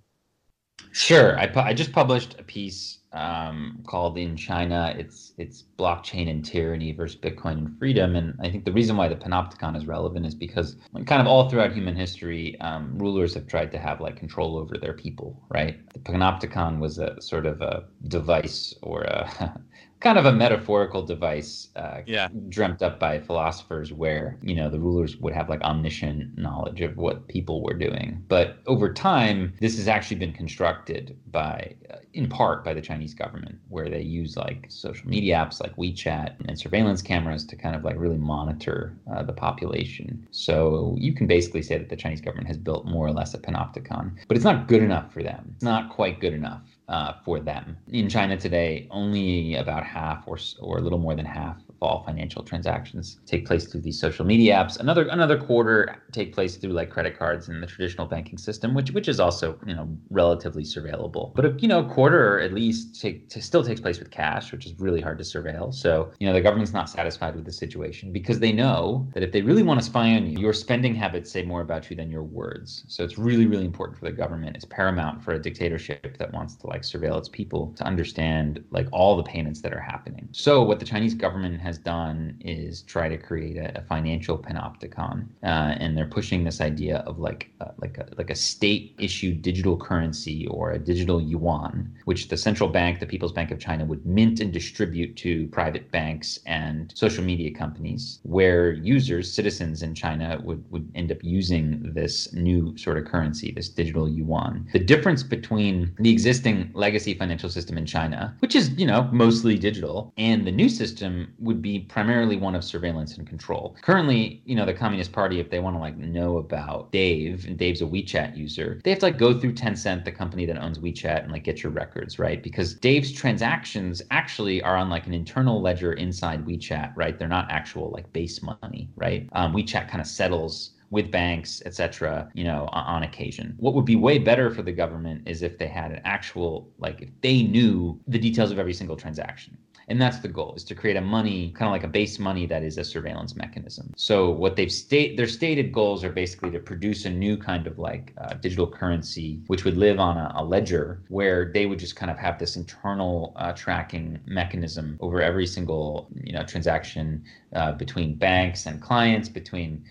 Sure. 0.93 1.39
I, 1.39 1.47
pu- 1.47 1.61
I 1.61 1.75
just 1.75 1.93
published 1.93 2.37
a 2.39 2.43
piece 2.43 2.99
um, 3.12 3.83
called 3.87 4.19
in 4.19 4.37
China. 4.37 4.95
It's 4.99 5.33
it's 5.38 5.65
blockchain 5.79 6.29
and 6.29 6.45
tyranny 6.45 6.93
versus 6.93 7.19
Bitcoin 7.19 7.59
and 7.59 7.79
freedom. 7.79 8.17
And 8.17 8.35
I 8.41 8.50
think 8.50 8.65
the 8.65 8.73
reason 8.73 8.97
why 8.97 9.09
the 9.09 9.17
panopticon 9.17 9.77
is 9.77 9.87
relevant 9.87 10.27
is 10.27 10.35
because 10.35 10.77
kind 11.07 11.21
of 11.21 11.27
all 11.27 11.49
throughout 11.49 11.73
human 11.73 11.97
history, 11.97 12.61
um, 12.61 12.99
rulers 12.99 13.35
have 13.35 13.47
tried 13.47 13.73
to 13.73 13.79
have 13.79 14.00
like 14.00 14.17
control 14.17 14.57
over 14.59 14.77
their 14.77 14.93
people, 14.93 15.43
right? 15.49 15.79
The 15.93 16.00
panopticon 16.00 16.79
was 16.79 16.99
a 16.99 17.21
sort 17.21 17.47
of 17.47 17.61
a 17.62 17.85
device 18.09 18.75
or 18.83 19.03
a 19.03 19.61
kind 20.00 20.19
of 20.19 20.26
a 20.26 20.33
metaphorical 20.33 21.02
device 21.02 21.69
uh, 21.76 22.00
yeah. 22.07 22.28
dreamt 22.49 22.83
up 22.83 23.00
by 23.00 23.19
philosophers 23.19 23.93
where 23.93 24.38
you 24.43 24.55
know 24.55 24.71
the 24.71 24.78
rulers 24.78 25.17
would 25.17 25.33
have 25.33 25.49
like 25.49 25.61
omniscient 25.62 26.37
knowledge 26.38 26.81
of 26.81 26.97
what 26.97 27.26
people 27.28 27.62
were 27.62 27.75
doing. 27.75 28.23
But 28.28 28.59
over 28.67 28.93
time 28.93 29.55
this 29.61 29.76
has 29.76 29.88
actually 29.88 30.19
been 30.19 30.33
constructed 30.33 31.17
by 31.31 31.75
uh, 31.90 31.97
in 32.14 32.28
part 32.28 32.64
by 32.64 32.75
the 32.75 32.81
chinese 32.81 33.14
government 33.14 33.59
where 33.69 33.88
they 33.90 34.00
use 34.00 34.37
like 34.37 34.67
social 34.69 35.09
media 35.09 35.37
apps 35.37 35.61
like 35.61 35.76
wechat 35.76 36.37
and 36.47 36.59
surveillance 36.59 37.02
cameras 37.02 37.45
to 37.45 37.57
kind 37.57 37.76
of 37.76 37.85
like 37.85 37.97
really 37.99 38.17
monitor 38.17 38.97
uh, 39.12 39.23
the 39.23 39.33
population. 39.33 40.26
So 40.31 40.95
you 40.99 41.12
can 41.12 41.26
basically 41.26 41.62
say 41.62 41.78
that 41.78 41.88
the 41.88 41.97
chinese 41.97 42.21
government 42.21 42.49
has 42.49 42.57
built 42.57 42.87
more 42.87 43.07
or 43.07 43.12
less 43.12 43.35
a 43.35 43.38
panopticon 43.38 44.12
but 44.26 44.37
it's 44.37 44.45
not 44.45 44.69
good 44.69 44.83
enough 44.83 45.12
for 45.12 45.23
them. 45.23 45.52
It's 45.55 45.64
not 45.64 45.90
quite 45.90 46.21
good 46.21 46.33
enough 46.33 46.78
uh, 46.88 47.12
for 47.25 47.38
them. 47.40 47.76
In 47.88 48.09
China 48.09 48.37
today, 48.37 48.87
only 48.90 49.54
about 49.57 49.85
half 49.85 50.25
or, 50.26 50.38
or 50.61 50.78
a 50.78 50.80
little 50.80 50.99
more 50.99 51.14
than 51.14 51.26
half 51.26 51.57
of 51.68 51.76
all 51.83 52.02
financial 52.04 52.42
transactions 52.42 53.18
take 53.26 53.47
place 53.47 53.66
through 53.66 53.83
these 53.83 54.00
social 54.00 54.25
media 54.25 54.54
apps. 54.54 54.78
Another 54.78 55.07
another 55.09 55.38
quarter 55.38 56.02
take 56.12 56.33
place 56.33 56.57
through 56.57 56.73
like 56.73 56.90
credit 56.90 57.18
cards 57.18 57.49
and 57.49 57.62
the 57.62 57.66
traditional 57.66 58.07
banking 58.07 58.38
system, 58.38 58.75
which 58.75 58.90
which 58.92 59.09
is 59.09 59.21
also 59.21 59.59
you 59.66 59.75
know 59.75 59.88
relatively 60.11 60.62
surveillable. 60.62 61.35
But 61.35 61.45
a, 61.45 61.54
you 61.59 61.68
know 61.68 61.80
a 61.80 61.88
quarter 61.88 62.40
at 62.40 62.52
least 62.52 63.00
take, 63.00 63.30
still 63.30 63.62
takes 63.62 63.80
place 63.80 63.99
with 63.99 64.11
cash, 64.11 64.50
which 64.50 64.66
is 64.66 64.75
really 64.78 65.00
hard 65.00 65.18
to 65.18 65.25
surveil. 65.25 65.73
So 65.75 66.11
you 66.18 66.26
know 66.26 66.33
the 66.33 66.40
government's 66.40 66.73
not 66.73 66.88
satisfied 66.88 67.37
with 67.37 67.45
the 67.45 67.52
situation 67.52 68.12
because 68.12 68.40
they 68.40 68.52
know 68.52 69.07
that 69.12 69.23
if 69.23 69.33
they 69.33 69.42
really 69.42 69.62
want 69.62 69.78
to 69.80 69.87
spy 69.87 70.14
on 70.14 70.26
you, 70.26 70.38
your 70.38 70.52
spending 70.52 70.95
habits 70.95 71.30
say 71.30 71.42
more 71.42 71.61
about 71.61 71.90
you 71.90 71.97
than 71.97 72.11
your 72.11 72.25
words. 72.25 72.85
So 72.88 73.04
it's 73.04 73.18
really 73.18 73.47
really 73.47 73.66
important 73.66 73.99
for 73.99 74.07
the 74.07 74.12
government. 74.12 74.57
It's 74.57 74.64
paramount 74.64 75.23
for 75.23 75.35
a 75.35 75.38
dictatorship 75.38 76.16
that 76.18 76.33
wants 76.33 76.57
to 76.57 76.66
like 76.66 76.78
surveil 76.83 77.19
its 77.19 77.29
people 77.29 77.75
to 77.77 77.85
understand 77.85 78.65
like 78.71 78.89
all 78.93 79.17
the 79.17 79.23
payments 79.23 79.61
that 79.63 79.73
are 79.73 79.81
happening. 79.81 80.29
So 80.33 80.63
what 80.63 80.79
the 80.81 80.87
Chinese 80.87 81.15
government 81.15 81.61
has 81.61 81.79
done 81.79 82.37
is 82.41 82.83
try 82.83 83.09
to 83.09 83.17
create 83.17 83.57
a, 83.57 83.79
a 83.79 83.83
financial 83.83 84.39
panopticon, 84.39 85.27
uh, 85.43 85.75
and 85.81 85.97
they're 85.97 86.07
pushing 86.07 86.45
this 86.45 86.61
idea 86.61 86.99
of 87.07 87.19
like 87.19 87.51
uh, 87.61 87.73
like 87.79 87.99
a, 87.99 88.09
like 88.17 88.31
a 88.31 88.35
state 88.35 88.95
issued 88.99 89.43
digital 89.43 89.77
currency 89.77 90.47
or 90.49 90.73
a 90.73 90.79
digital 90.79 91.21
yuan, 91.21 91.93
which 92.05 92.29
the 92.29 92.37
central 92.37 92.69
bank, 92.69 93.01
the 93.01 93.07
People's 93.07 93.33
Bank 93.33 93.51
of 93.51 93.59
China, 93.59 93.85
would 93.85 94.05
mint 94.07 94.41
and 94.41 94.53
distribute 94.53 95.17
to 95.17 95.47
private 95.49 95.91
banks 95.91 96.39
and 96.47 96.93
social 96.95 97.25
media 97.25 97.53
companies, 97.53 98.21
where 98.23 98.73
users, 98.73 99.33
citizens 99.33 99.83
in 99.83 99.95
China, 99.95 100.41
would 100.45 100.65
would 100.71 100.91
end 100.95 101.11
up 101.11 101.19
using 101.23 101.93
this 101.95 102.33
new 102.33 102.77
sort 102.77 102.99
of 102.99 103.05
currency, 103.05 103.53
this 103.53 103.69
digital 103.69 104.09
yuan. 104.09 104.69
The 104.73 104.79
difference 104.79 105.23
between 105.23 105.95
the 105.99 106.11
existing 106.11 106.68
legacy 106.75 107.15
financial 107.15 107.49
system 107.49 107.79
in 107.79 107.87
China, 107.87 108.35
which 108.41 108.55
is, 108.55 108.71
you 108.79 108.87
know, 108.87 109.09
mostly 109.13 109.59
digital, 109.59 110.13
and 110.17 110.47
the 110.47 110.53
new 110.53 110.69
system 110.69 111.33
would 111.39 111.63
be 111.63 111.81
primarily 111.81 112.37
one 112.37 112.55
of 112.55 112.65
surveillance 112.65 113.17
and 113.17 113.27
control. 113.27 113.77
Currently, 113.83 114.43
you 114.45 114.55
know, 114.55 114.65
the 114.65 114.75
Communist 114.75 115.13
Party, 115.13 115.41
if 115.41 115.51
they 115.51 115.61
want 115.61 115.77
to 115.77 115.81
like 115.81 115.97
know 115.97 116.39
about 116.39 116.91
Dave, 116.93 117.47
and 117.47 117.59
Dave's 117.59 117.83
a 117.83 117.87
WeChat 117.87 118.37
user, 118.37 118.81
they 118.85 118.91
have 118.91 119.01
to 119.01 119.07
like 119.07 119.19
go 119.19 119.39
through 119.39 119.55
Tencent, 119.55 120.05
the 120.05 120.13
company 120.13 120.47
that 120.47 120.59
owns 120.59 120.79
WeChat, 120.79 121.23
and 121.23 121.33
like 121.33 121.45
get 121.45 121.63
your 121.63 121.73
records, 121.73 122.19
right? 122.19 122.43
Because 122.43 122.75
Dave's 122.75 123.13
transactions 123.13 124.03
actually 124.11 124.63
are 124.63 124.77
on 124.77 124.91
like 124.91 125.07
an 125.07 125.15
internal 125.15 125.61
ledger 125.61 125.93
inside 125.95 126.45
WeChat, 126.45 126.93
right? 126.97 127.19
They're 127.19 127.29
not 127.29 127.51
actual 127.51 127.91
like 127.91 128.13
base 128.13 128.43
money, 128.43 128.91
right? 128.97 129.29
Um, 129.33 129.55
WeChat 129.55 129.89
kind 129.89 130.01
of 130.01 130.07
settles 130.07 130.73
with 130.90 131.11
banks, 131.11 131.62
et 131.66 131.75
cetera, 131.75 132.30
you 132.35 132.45
know, 132.45 132.68
on 132.73 133.02
occasion. 133.02 133.54
What 133.59 133.75
would 133.75 133.85
be 133.85 133.97
way 133.97 134.18
better 134.18 134.50
for 134.50 134.62
the 134.62 134.73
government 134.73 135.28
is 135.28 135.42
if 135.42 135.59
they 135.59 135.66
had 135.66 135.92
an 135.92 136.00
actual, 136.04 136.71
like, 136.78 137.02
if 137.02 137.11
they 137.21 137.42
knew 137.42 138.00
the 138.07 138.18
details 138.18 138.50
of 138.50 138.59
every 138.59 138.75
single 138.75 138.97
transaction 138.97 139.59
and 139.88 140.00
that's 140.00 140.18
the 140.18 140.28
goal 140.28 140.54
is 140.54 140.64
to 140.64 140.75
create 140.75 140.97
a 140.97 141.00
money 141.00 141.50
kind 141.50 141.66
of 141.66 141.73
like 141.73 141.85
a 141.85 141.88
base 141.88 142.18
money 142.18 142.47
that 142.47 142.62
is 142.62 142.78
a 142.78 142.85
surveillance 142.85 143.35
mechanism 143.35 143.92
so 143.97 144.30
what 144.30 144.54
they've 144.57 144.73
state 144.73 145.16
their 145.16 145.26
stated 145.26 145.73
goals 145.73 146.04
are 146.04 146.12
basically 146.12 146.50
to 146.50 146.59
produce 146.59 147.04
a 147.04 147.11
new 147.11 147.37
kind 147.37 147.66
of 147.66 147.78
like 147.78 148.12
uh, 148.18 148.35
digital 148.35 148.66
currency 148.66 149.40
which 149.47 149.64
would 149.64 149.76
live 149.76 149.99
on 149.99 150.16
a, 150.16 150.33
a, 150.37 150.45
ledger 150.45 151.02
where 151.09 151.50
they 151.52 151.66
would 151.66 151.78
just 151.78 151.97
kind 151.97 152.11
of 152.11 152.18
have 152.18 152.38
this 152.38 152.57
internal 152.57 153.33
uh, 153.37 153.52
tracking 153.52 154.18
mechanism 154.26 154.97
over 155.00 155.21
every 155.21 155.47
single 155.47 156.09
you 156.23 156.33
know 156.33 156.45
transaction 156.45 157.23
uh, 157.54 157.73
between 157.73 158.14
banks 158.14 158.66
and 158.66 158.80
clients 158.80 159.28
between 159.28 159.85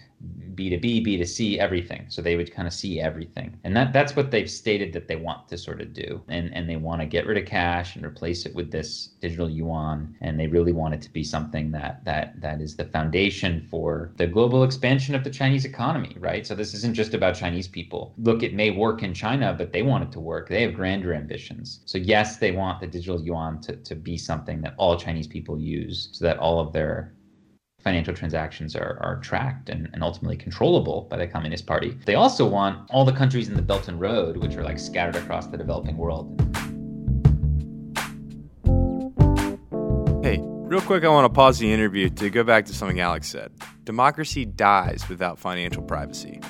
B2B, 0.55 1.05
B2C, 1.05 1.57
everything. 1.57 2.05
So 2.09 2.21
they 2.21 2.35
would 2.35 2.51
kind 2.51 2.67
of 2.67 2.73
see 2.73 2.99
everything. 2.99 3.59
And 3.63 3.75
that 3.75 3.93
that's 3.93 4.15
what 4.15 4.31
they've 4.31 4.49
stated 4.49 4.91
that 4.93 5.07
they 5.07 5.15
want 5.15 5.47
to 5.49 5.57
sort 5.57 5.81
of 5.81 5.93
do. 5.93 6.21
And 6.27 6.53
and 6.55 6.67
they 6.67 6.75
want 6.75 7.01
to 7.01 7.05
get 7.07 7.27
rid 7.27 7.37
of 7.37 7.45
cash 7.45 7.95
and 7.95 8.03
replace 8.03 8.45
it 8.45 8.55
with 8.55 8.71
this 8.71 9.11
digital 9.21 9.49
yuan. 9.49 10.15
And 10.21 10.39
they 10.39 10.47
really 10.47 10.73
want 10.73 10.95
it 10.95 11.01
to 11.03 11.13
be 11.13 11.23
something 11.23 11.71
that 11.71 12.03
that 12.05 12.41
that 12.41 12.61
is 12.61 12.75
the 12.75 12.85
foundation 12.85 13.67
for 13.69 14.11
the 14.17 14.27
global 14.27 14.63
expansion 14.63 15.13
of 15.13 15.23
the 15.23 15.29
Chinese 15.29 15.65
economy, 15.65 16.15
right? 16.19 16.45
So 16.47 16.55
this 16.55 16.73
isn't 16.73 16.95
just 16.95 17.13
about 17.13 17.35
Chinese 17.35 17.67
people. 17.67 18.13
Look, 18.17 18.41
it 18.41 18.53
may 18.55 18.71
work 18.71 19.03
in 19.03 19.13
China, 19.13 19.53
but 19.55 19.71
they 19.71 19.83
want 19.83 20.03
it 20.03 20.11
to 20.13 20.19
work. 20.19 20.49
They 20.49 20.63
have 20.63 20.73
grander 20.73 21.13
ambitions. 21.13 21.81
So 21.85 21.99
yes, 21.99 22.37
they 22.37 22.51
want 22.51 22.79
the 22.79 22.87
digital 22.87 23.21
yuan 23.21 23.61
to, 23.61 23.75
to 23.75 23.95
be 23.95 24.17
something 24.17 24.61
that 24.61 24.73
all 24.77 24.97
Chinese 24.97 25.27
people 25.27 25.59
use 25.59 26.09
so 26.11 26.25
that 26.25 26.39
all 26.39 26.59
of 26.59 26.73
their 26.73 27.13
financial 27.87 28.13
transactions 28.13 28.75
are, 28.75 28.97
are 28.99 29.17
tracked 29.21 29.69
and, 29.69 29.89
and 29.93 30.03
ultimately 30.03 30.35
controllable 30.35 31.07
by 31.09 31.15
the 31.15 31.25
Communist 31.25 31.65
Party. 31.65 31.97
They 32.05 32.15
also 32.15 32.45
want 32.45 32.85
all 32.89 33.05
the 33.05 33.13
countries 33.13 33.47
in 33.47 33.55
the 33.55 33.61
Belt 33.61 33.87
and 33.87 33.97
Road, 33.97 34.35
which 34.35 34.57
are 34.57 34.63
like 34.63 34.77
scattered 34.77 35.15
across 35.15 35.47
the 35.47 35.55
developing 35.55 35.95
world. 35.95 36.37
Hey, 40.21 40.41
real 40.41 40.81
quick, 40.81 41.05
I 41.05 41.07
want 41.07 41.23
to 41.23 41.33
pause 41.33 41.59
the 41.59 41.71
interview 41.71 42.09
to 42.09 42.29
go 42.29 42.43
back 42.43 42.65
to 42.65 42.73
something 42.73 42.99
Alex 42.99 43.29
said. 43.29 43.53
Democracy 43.85 44.43
dies 44.43 45.07
without 45.07 45.39
financial 45.39 45.81
privacy. 45.81 46.41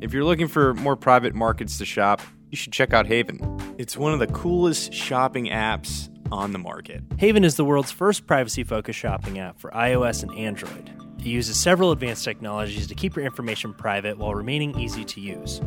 If 0.00 0.14
you're 0.14 0.24
looking 0.24 0.48
for 0.48 0.72
more 0.72 0.96
private 0.96 1.34
markets 1.34 1.76
to 1.76 1.84
shop, 1.84 2.22
you 2.48 2.56
should 2.56 2.72
check 2.72 2.94
out 2.94 3.06
Haven. 3.06 3.38
It's 3.76 3.98
one 3.98 4.14
of 4.14 4.18
the 4.18 4.28
coolest 4.28 4.94
shopping 4.94 5.48
apps 5.48 6.08
on 6.32 6.52
the 6.52 6.58
market. 6.58 7.02
Haven 7.18 7.44
is 7.44 7.56
the 7.56 7.64
world's 7.64 7.90
first 7.90 8.26
privacy 8.26 8.64
focused 8.64 8.98
shopping 8.98 9.38
app 9.38 9.60
for 9.60 9.70
iOS 9.70 10.22
and 10.22 10.34
Android. 10.36 10.90
It 11.18 11.26
uses 11.26 11.58
several 11.60 11.92
advanced 11.92 12.24
technologies 12.24 12.86
to 12.86 12.94
keep 12.94 13.16
your 13.16 13.24
information 13.24 13.74
private 13.74 14.16
while 14.16 14.34
remaining 14.34 14.78
easy 14.78 15.04
to 15.04 15.20
use. 15.20 15.60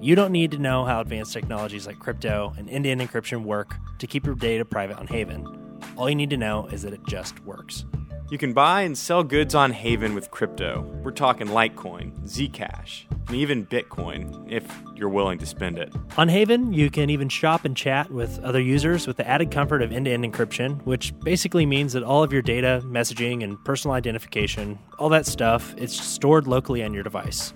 You 0.00 0.14
don't 0.14 0.32
need 0.32 0.50
to 0.52 0.58
know 0.58 0.84
how 0.84 1.00
advanced 1.00 1.32
technologies 1.32 1.86
like 1.86 1.98
crypto 1.98 2.54
and 2.56 2.68
end 2.70 2.84
to 2.84 2.90
end 2.90 3.00
encryption 3.00 3.44
work 3.44 3.74
to 3.98 4.06
keep 4.06 4.26
your 4.26 4.34
data 4.34 4.64
private 4.64 4.98
on 4.98 5.06
Haven. 5.06 5.78
All 5.96 6.08
you 6.08 6.14
need 6.14 6.30
to 6.30 6.36
know 6.36 6.66
is 6.66 6.82
that 6.82 6.92
it 6.92 7.00
just 7.06 7.38
works. 7.44 7.84
You 8.30 8.38
can 8.38 8.54
buy 8.54 8.82
and 8.82 8.96
sell 8.96 9.22
goods 9.22 9.54
on 9.54 9.70
Haven 9.70 10.14
with 10.14 10.30
crypto. 10.30 10.80
We're 11.02 11.10
talking 11.10 11.48
Litecoin, 11.48 12.10
Zcash, 12.22 13.04
and 13.28 13.36
even 13.36 13.66
Bitcoin 13.66 14.50
if 14.50 14.64
you're 14.96 15.10
willing 15.10 15.38
to 15.40 15.46
spend 15.46 15.78
it. 15.78 15.92
On 16.16 16.26
Haven, 16.30 16.72
you 16.72 16.88
can 16.88 17.10
even 17.10 17.28
shop 17.28 17.66
and 17.66 17.76
chat 17.76 18.10
with 18.10 18.42
other 18.42 18.62
users 18.62 19.06
with 19.06 19.18
the 19.18 19.28
added 19.28 19.50
comfort 19.50 19.82
of 19.82 19.92
end 19.92 20.06
to 20.06 20.10
end 20.10 20.24
encryption, 20.24 20.82
which 20.86 21.12
basically 21.20 21.66
means 21.66 21.92
that 21.92 22.02
all 22.02 22.22
of 22.22 22.32
your 22.32 22.40
data, 22.40 22.80
messaging, 22.86 23.44
and 23.44 23.62
personal 23.62 23.94
identification, 23.94 24.78
all 24.98 25.10
that 25.10 25.26
stuff, 25.26 25.74
it's 25.76 25.94
stored 25.94 26.46
locally 26.46 26.82
on 26.82 26.94
your 26.94 27.02
device. 27.02 27.52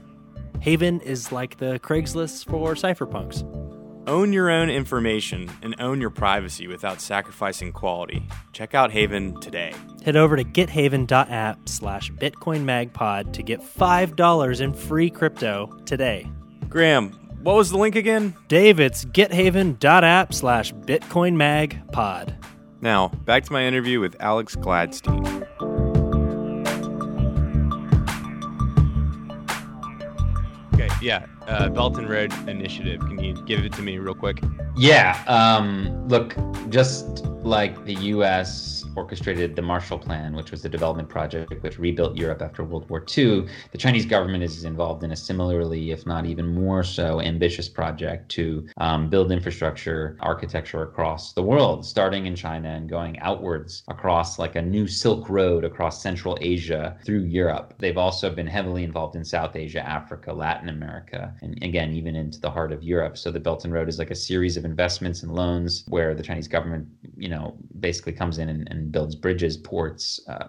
Haven 0.60 1.00
is 1.00 1.32
like 1.32 1.56
the 1.56 1.78
Craigslist 1.80 2.46
for 2.46 2.74
cypherpunks. 2.74 3.42
Own 4.08 4.32
your 4.32 4.48
own 4.48 4.70
information 4.70 5.50
and 5.60 5.78
own 5.78 6.00
your 6.00 6.08
privacy 6.08 6.66
without 6.66 6.98
sacrificing 6.98 7.72
quality. 7.72 8.26
Check 8.54 8.74
out 8.74 8.90
Haven 8.90 9.38
today. 9.38 9.74
Head 10.02 10.16
over 10.16 10.34
to 10.34 10.44
gethaven.app 10.44 11.68
slash 11.68 12.10
bitcoinmagpod 12.12 13.34
to 13.34 13.42
get 13.42 13.60
$5 13.60 14.60
in 14.62 14.72
free 14.72 15.10
crypto 15.10 15.66
today. 15.84 16.26
Graham, 16.70 17.10
what 17.42 17.56
was 17.56 17.68
the 17.68 17.76
link 17.76 17.96
again? 17.96 18.34
Dave, 18.48 18.80
it's 18.80 19.04
gethaven.app 19.04 20.32
slash 20.32 20.72
bitcoinmagpod. 20.72 22.34
Now, 22.80 23.08
back 23.08 23.44
to 23.44 23.52
my 23.52 23.64
interview 23.64 24.00
with 24.00 24.16
Alex 24.20 24.56
Gladstein. 24.56 25.37
Yeah 31.00 31.26
uh, 31.46 31.68
Belt 31.68 31.96
and 31.98 32.08
Road 32.08 32.32
Initiative. 32.48 33.00
Can 33.00 33.22
you 33.22 33.34
give 33.44 33.64
it 33.64 33.72
to 33.74 33.82
me 33.82 33.98
real 33.98 34.14
quick? 34.14 34.42
Yeah. 34.76 35.22
Um, 35.26 36.06
look, 36.08 36.36
just 36.68 37.24
like 37.44 37.84
the 37.84 37.94
U.S 37.94 38.77
orchestrated 38.96 39.56
the 39.56 39.62
Marshall 39.62 39.98
Plan, 39.98 40.34
which 40.34 40.50
was 40.50 40.62
the 40.62 40.68
development 40.68 41.08
project 41.08 41.62
which 41.62 41.78
rebuilt 41.78 42.16
Europe 42.16 42.42
after 42.42 42.64
World 42.64 42.88
War 42.90 43.04
II, 43.16 43.46
the 43.72 43.78
Chinese 43.78 44.06
government 44.06 44.42
is 44.42 44.64
involved 44.64 45.02
in 45.04 45.12
a 45.12 45.16
similarly, 45.16 45.90
if 45.90 46.06
not 46.06 46.26
even 46.26 46.46
more 46.46 46.82
so, 46.82 47.20
ambitious 47.20 47.68
project 47.68 48.28
to 48.30 48.66
um, 48.78 49.08
build 49.08 49.32
infrastructure 49.32 50.16
architecture 50.20 50.82
across 50.82 51.32
the 51.32 51.42
world, 51.42 51.84
starting 51.84 52.26
in 52.26 52.34
China 52.34 52.68
and 52.68 52.88
going 52.88 53.18
outwards 53.20 53.82
across 53.88 54.38
like 54.38 54.56
a 54.56 54.62
new 54.62 54.86
Silk 54.86 55.28
Road 55.28 55.64
across 55.64 56.02
Central 56.02 56.38
Asia 56.40 56.96
through 57.04 57.24
Europe. 57.24 57.74
They've 57.78 57.98
also 57.98 58.30
been 58.30 58.46
heavily 58.46 58.84
involved 58.84 59.16
in 59.16 59.24
South 59.24 59.56
Asia, 59.56 59.86
Africa, 59.86 60.32
Latin 60.32 60.68
America, 60.68 61.34
and 61.42 61.62
again, 61.62 61.92
even 61.92 62.14
into 62.14 62.40
the 62.40 62.50
heart 62.50 62.72
of 62.72 62.82
Europe. 62.82 63.16
So 63.18 63.30
the 63.30 63.40
Belt 63.40 63.64
and 63.64 63.72
Road 63.72 63.88
is 63.88 63.98
like 63.98 64.10
a 64.10 64.14
series 64.14 64.56
of 64.56 64.64
investments 64.64 65.22
and 65.22 65.34
loans 65.34 65.84
where 65.88 66.14
the 66.14 66.22
Chinese 66.22 66.48
government, 66.48 66.86
you 67.16 67.28
know, 67.28 67.56
basically 67.80 68.12
comes 68.12 68.38
in 68.38 68.48
and, 68.48 68.68
and 68.70 68.77
builds 68.86 69.14
bridges, 69.14 69.56
ports, 69.56 70.20
uh, 70.28 70.48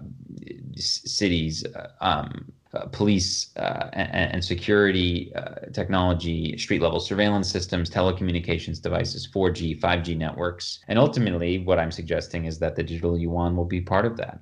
cities, 0.76 1.66
uh, 1.76 1.88
um, 2.02 2.52
uh, 2.74 2.86
police 2.86 3.50
uh, 3.58 3.90
and, 3.94 4.34
and, 4.34 4.46
security 4.46 5.34
uh, 5.36 5.56
technology, 5.74 6.56
street 6.56 6.82
level 6.82 7.00
surveillance 7.00 7.50
systems, 7.50 7.90
telecommunications 7.90 8.80
devices, 8.80 9.28
4G, 9.34 9.80
5G 9.80 10.16
networks. 10.16 10.80
And 10.88 11.00
ultimately, 11.00 11.64
what 11.64 11.80
I'm 11.80 11.92
suggesting 11.92 12.46
is 12.46 12.60
that 12.60 12.76
the 12.76 12.84
digital 12.84 13.18
yuan 13.18 13.56
will 13.56 13.66
be 13.66 13.82
part 13.82 14.06
of 14.06 14.18
that 14.18 14.40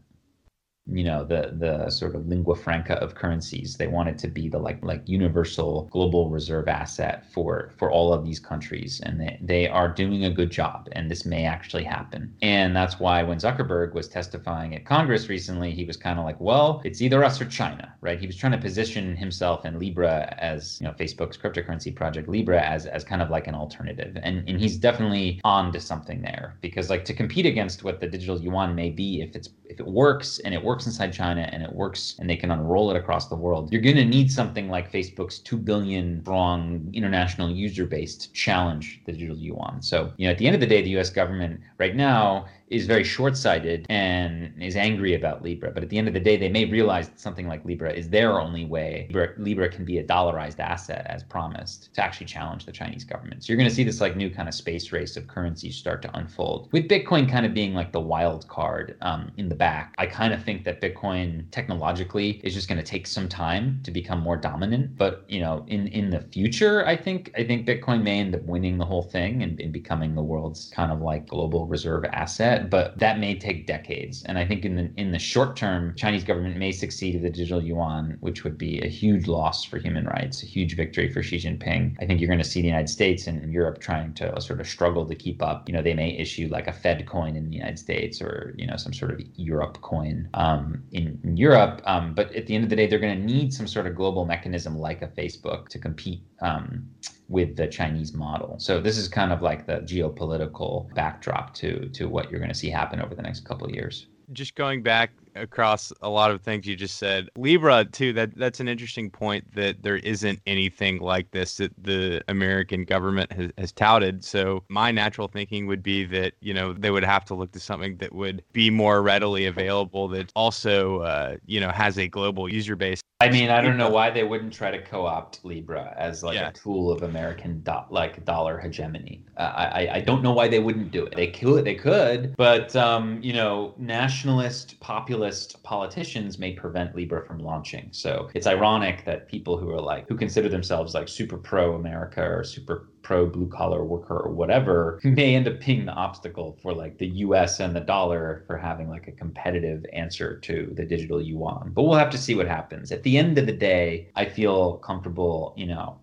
you 0.90 1.04
know 1.04 1.24
the 1.24 1.54
the 1.58 1.90
sort 1.90 2.16
of 2.16 2.28
lingua 2.28 2.56
franca 2.56 2.96
of 2.96 3.16
currencies. 3.16 3.76
They 3.78 3.88
want 3.88 4.10
it 4.10 4.18
to 4.20 4.28
be 4.28 4.50
the 4.50 4.60
like 4.60 4.84
like 4.84 5.08
universal 5.08 5.90
global 5.92 6.30
reserve 6.30 6.68
asset 6.68 7.26
for 7.32 7.72
for 7.78 7.92
all 7.92 8.14
of 8.14 8.26
these 8.26 8.40
countries 8.40 9.02
and 9.04 9.20
they, 9.20 9.38
they 9.42 9.68
are 9.68 9.90
doing 9.90 10.26
a 10.26 10.30
good 10.30 10.50
job 10.50 10.88
and 10.94 11.10
this 11.10 11.26
may 11.26 11.46
actually 11.46 11.84
happen. 11.84 12.34
And 12.42 12.76
that's 12.76 13.00
why 13.00 13.24
when 13.24 13.38
zuckerberg 13.40 13.94
was 13.94 14.08
testifying 14.08 14.76
at 14.76 14.86
congress 14.86 15.30
recently 15.30 15.72
he 15.72 15.86
was 15.86 15.98
kind 15.98 16.20
of 16.20 16.26
like 16.26 16.40
well 16.40 16.82
it's 16.86 17.02
either 17.02 17.24
us 17.24 17.42
or 17.42 17.46
china 17.46 17.94
right? 18.08 18.20
He 18.20 18.28
was 18.28 18.38
trying 18.38 18.54
to 18.54 18.58
position 18.58 19.16
himself 19.16 19.66
and 19.66 19.80
libra 19.80 20.34
as 20.38 20.80
you 20.80 20.88
know 20.88 20.94
facebook's 20.94 21.38
cryptocurrency 21.38 21.94
project 21.94 22.30
libra 22.30 22.62
as 22.62 22.86
as 22.86 23.04
kind 23.04 23.22
of 23.22 23.30
like 23.30 23.48
an 23.48 23.56
alternative. 23.56 24.18
And 24.24 24.48
and 24.48 24.60
he's 24.60 24.78
definitely 24.78 25.42
on 25.44 25.72
to 25.74 25.80
something 25.80 26.22
there 26.22 26.56
because 26.62 26.90
like 26.90 27.04
to 27.06 27.14
compete 27.14 27.46
against 27.46 27.84
what 27.84 28.00
the 28.00 28.08
digital 28.08 28.40
yuan 28.40 28.76
may 28.76 28.90
be 28.90 29.22
if 29.22 29.36
it's 29.36 29.50
if 29.66 29.80
it 29.80 29.88
works 29.88 30.40
and 30.40 30.54
it 30.54 30.64
works 30.64 30.77
inside 30.86 31.12
China 31.14 31.50
and 31.52 31.64
it 31.64 31.74
works 31.74 32.16
and 32.20 32.30
they 32.30 32.36
can 32.36 32.52
unroll 32.52 32.92
it 32.92 32.98
across 32.98 33.28
the 33.28 33.36
world, 33.36 33.72
you're 33.72 33.82
going 33.82 33.96
to 33.96 34.06
need 34.06 34.32
something 34.32 34.70
like 34.70 34.92
Facebook's 34.92 35.40
2 35.40 35.58
billion 35.58 36.22
strong 36.22 36.90
international 36.94 37.50
user 37.50 37.86
base 37.86 38.16
to 38.18 38.32
challenge 38.34 39.02
the 39.06 39.12
digital 39.12 39.38
yuan. 39.38 39.82
So, 39.82 40.12
you 40.18 40.28
know, 40.28 40.32
at 40.32 40.38
the 40.38 40.46
end 40.46 40.56
of 40.56 40.62
the 40.62 40.68
day, 40.68 40.82
the 40.82 40.98
US 40.98 41.10
government 41.10 41.62
right 41.78 41.96
now 41.96 42.46
is 42.70 42.86
very 42.86 43.04
short-sighted 43.04 43.86
and 43.90 44.52
is 44.62 44.76
angry 44.76 45.16
about 45.16 45.42
Libra. 45.44 45.72
But 45.72 45.84
at 45.84 45.90
the 45.90 45.98
end 45.98 46.08
of 46.08 46.14
the 46.14 46.20
day, 46.20 46.38
they 46.38 46.50
may 46.50 46.66
realize 46.66 47.10
that 47.10 47.20
something 47.20 47.48
like 47.48 47.64
Libra 47.66 47.92
is 47.92 48.10
their 48.10 48.40
only 48.40 48.66
way. 48.66 49.10
Libra, 49.38 49.68
can 49.70 49.86
be 49.86 49.98
a 49.98 50.04
dollarized 50.04 50.60
asset 50.60 51.06
as 51.10 51.24
promised 51.24 51.94
to 51.94 52.04
actually 52.04 52.26
challenge 52.26 52.66
the 52.66 52.72
Chinese 52.72 53.04
government. 53.04 53.44
So 53.44 53.52
you're 53.52 53.58
going 53.58 53.70
to 53.70 53.76
see 53.76 53.84
this 53.84 54.00
like 54.00 54.16
new 54.16 54.30
kind 54.30 54.48
of 54.48 54.54
space 54.54 54.92
race 54.92 55.18
of 55.18 55.28
currencies 55.28 55.76
start 55.76 56.02
to 56.04 56.18
unfold. 56.18 56.70
With 56.72 56.88
Bitcoin 56.88 57.30
kind 57.30 57.46
of 57.46 57.54
being 57.54 57.74
like 57.74 57.92
the 57.92 58.00
wild 58.00 58.48
card 58.48 58.96
um, 59.02 59.32
in 59.38 59.50
the 59.50 59.56
back, 59.56 59.94
I 59.98 60.06
kind 60.06 60.34
of 60.34 60.44
think 60.44 60.64
that 60.66 60.82
Bitcoin 60.82 61.50
technologically 61.52 62.42
is 62.44 62.54
just 62.54 62.68
going 62.68 62.78
to 62.78 62.84
take 62.84 63.08
some 63.08 63.28
time 63.28 63.80
to 63.84 63.92
become 63.92 64.20
more 64.20 64.38
dominant. 64.38 64.98
But 64.98 65.26
you 65.28 65.40
know, 65.42 65.66
in 65.68 65.88
in 65.88 66.10
the 66.10 66.22
future, 66.22 66.86
I 66.86 66.96
think 66.96 67.32
I 67.38 67.44
think 67.44 67.68
Bitcoin 67.68 68.04
may 68.04 68.20
end 68.20 68.36
up 68.36 68.44
winning 68.44 68.78
the 68.78 68.86
whole 68.86 69.04
thing 69.04 69.44
and, 69.44 69.60
and 69.60 69.74
becoming 69.74 70.16
the 70.16 70.24
world's 70.24 70.70
kind 70.70 70.92
of 70.92 71.02
like 71.02 71.28
global 71.28 71.66
reserve 71.66 72.06
asset. 72.06 72.57
But 72.70 72.98
that 73.00 73.20
may 73.20 73.38
take 73.38 73.68
decades. 73.68 74.24
And 74.24 74.38
I 74.38 74.46
think 74.46 74.66
in 74.66 74.76
the 74.76 74.92
in 74.98 75.12
the 75.12 75.20
short 75.20 75.56
term, 75.56 75.94
Chinese 75.96 76.24
government 76.24 76.58
may 76.58 76.72
succeed 76.72 77.16
with 77.16 77.24
the 77.24 77.30
digital 77.30 77.64
yuan, 77.64 78.18
which 78.20 78.44
would 78.44 78.58
be 78.58 78.82
a 78.82 78.88
huge 78.88 79.28
loss 79.28 79.64
for 79.64 79.78
human 79.78 80.06
rights, 80.06 80.44
a 80.44 80.46
huge 80.46 80.76
victory 80.76 81.12
for 81.12 81.22
Xi 81.24 81.38
Jinping. 81.38 81.96
I 82.00 82.06
think 82.06 82.20
you're 82.20 82.28
going 82.28 82.40
to 82.40 82.50
see 82.50 82.62
the 82.62 82.68
United 82.68 82.90
States 82.90 83.28
and 83.28 83.52
Europe 83.52 83.80
trying 83.80 84.14
to 84.16 84.40
sort 84.42 84.60
of 84.60 84.68
struggle 84.68 85.06
to 85.06 85.16
keep 85.16 85.42
up. 85.42 85.68
You 85.68 85.76
know, 85.76 85.82
they 85.82 85.94
may 85.94 86.12
issue 86.18 86.48
like 86.50 86.68
a 86.68 86.74
Fed 86.74 87.06
coin 87.08 87.36
in 87.36 87.50
the 87.50 87.56
United 87.56 87.80
States 87.80 88.22
or 88.22 88.54
you 88.58 88.68
know 88.68 88.78
some 88.78 88.94
sort 88.94 89.12
of 89.12 89.22
Europe 89.36 89.82
coin 89.82 90.30
um, 90.34 90.84
in, 90.92 91.20
in, 91.24 91.38
Europe. 91.38 91.82
Um, 91.86 92.14
but 92.14 92.34
at 92.36 92.48
the 92.48 92.56
end 92.56 92.64
of 92.64 92.70
the 92.70 92.76
day, 92.76 92.88
they're 92.88 93.00
going 93.00 93.18
to 93.18 93.26
need 93.26 93.54
some 93.54 93.68
sort 93.68 93.88
of 93.88 93.96
global 93.96 94.26
mechanism 94.26 94.78
like 94.78 95.02
a 95.02 95.08
Facebook 95.08 95.70
to 95.70 95.80
compete. 95.80 96.24
Um, 96.42 96.90
with 97.30 97.56
the 97.56 97.68
Chinese 97.68 98.14
model. 98.14 98.56
So 98.60 98.80
this 98.80 98.98
is 98.98 99.08
kind 99.08 99.32
of 99.32 99.42
like 99.42 99.66
the 99.66 99.80
geopolitical 99.80 100.94
backdrop 100.94 101.54
to 101.56 101.90
to 101.90 102.08
what 102.08 102.32
you're 102.32 102.40
going 102.40 102.52
to 102.52 102.58
see 102.58 102.70
happen 102.70 103.02
over 103.02 103.16
the 103.16 103.22
next 103.22 103.46
couple 103.46 103.68
of 103.68 103.74
years. 103.74 104.08
Just 104.34 104.56
going 104.56 104.84
back 104.84 105.12
across 105.36 105.94
a 106.02 106.10
lot 106.10 106.32
of 106.32 106.42
things 106.42 106.66
you 106.66 106.76
just 106.76 106.98
said 106.98 107.30
libra 107.38 107.86
too 107.86 108.12
that 108.12 108.36
that's 108.38 108.60
an 108.60 108.68
interesting 108.68 109.08
point 109.10 109.46
that 109.54 109.82
there 109.84 109.98
isn't 109.98 110.40
anything 110.48 111.00
like 111.00 111.30
this 111.30 111.58
that 111.58 111.72
the 111.82 112.20
american 112.28 112.84
government 112.84 113.32
has, 113.32 113.52
has 113.58 113.72
touted. 113.72 114.24
So 114.24 114.64
my 114.70 114.92
natural 114.92 115.28
thinking 115.28 115.68
would 115.68 115.84
be 115.84 116.06
that 116.06 116.34
you 116.42 116.54
know 116.54 116.74
they 116.74 116.92
would 116.92 117.04
have 117.04 117.24
to 117.26 117.36
look 117.36 117.52
to 117.52 117.60
something 117.60 117.98
that 117.98 118.14
would 118.14 118.44
be 118.52 118.70
more 118.70 119.02
readily 119.02 119.46
available 119.46 120.08
that 120.10 120.32
also 120.36 121.02
uh, 121.02 121.38
you 121.46 121.60
know 121.60 121.70
has 121.70 121.98
a 121.98 122.08
global 122.08 122.52
user 122.52 122.76
base 122.76 123.02
I 123.20 123.30
mean, 123.30 123.50
I 123.50 123.62
don't 123.62 123.78
know 123.78 123.90
why 123.90 124.12
they 124.12 124.24
wouldn't 124.24 124.54
try 124.54 124.70
to 124.70 124.80
co-opt 124.80 125.44
Libra 125.44 125.96
as 125.98 126.22
like 126.22 126.36
yeah. 126.36 126.50
a 126.50 126.54
tool 126.54 126.92
of 126.92 127.02
American 127.02 127.62
do- 127.62 127.72
like 127.90 128.24
dollar 128.26 128.60
hegemony. 128.60 129.24
Uh, 129.38 129.54
I 129.56 129.90
I 129.94 130.02
don't 130.02 130.22
know 130.22 130.34
why 130.34 130.48
they 130.48 130.60
wouldn't 130.60 130.92
do 130.92 131.04
it. 131.04 131.16
They 131.16 131.26
could, 131.26 131.66
they 131.66 131.74
could, 131.74 132.36
but 132.38 132.76
um, 132.76 133.20
you 133.24 133.34
know, 133.34 133.74
nationalist, 133.78 134.80
populist 134.82 135.64
politicians 135.64 136.38
may 136.38 136.54
prevent 136.54 136.96
Libra 136.96 137.26
from 137.26 137.40
launching. 137.40 137.90
So 137.92 138.30
it's 138.36 138.46
ironic 138.46 139.04
that 139.06 139.28
people 139.28 139.58
who 139.58 139.72
are 139.72 139.82
like 139.82 140.08
who 140.08 140.16
consider 140.16 140.48
themselves 140.48 140.94
like 140.94 141.08
super 141.08 141.38
pro 141.38 141.74
America 141.74 142.22
or 142.22 142.44
super 142.44 142.90
pro 143.08 143.26
blue 143.26 143.48
collar 143.48 143.86
worker 143.86 144.18
or 144.18 144.34
whatever 144.34 145.00
may 145.06 145.34
end 145.34 145.48
up 145.48 145.62
being 145.62 145.86
the 145.86 145.94
obstacle 145.94 146.60
for 146.62 146.74
like 146.74 146.98
the 146.98 147.08
US 147.26 147.62
and 147.62 147.74
the 147.74 147.80
dollar 147.80 148.44
for 148.46 148.58
having 148.58 148.90
like 148.90 149.08
a 149.08 149.14
competitive 149.14 149.86
answer 149.94 150.38
to 150.40 150.74
the 150.76 150.84
digital 150.84 151.22
yuan. 151.22 151.72
But 151.74 151.84
we'll 151.84 151.98
have 151.98 152.10
to 152.10 152.18
see 152.18 152.36
what 152.36 152.50
happens. 152.50 152.92
At 152.92 153.04
the 153.04 153.18
end 153.18 153.38
of 153.38 153.46
the 153.46 153.54
day, 153.54 154.10
I 154.18 154.26
feel 154.26 154.74
comfortable, 154.80 155.54
you 155.56 155.68
know, 155.68 156.02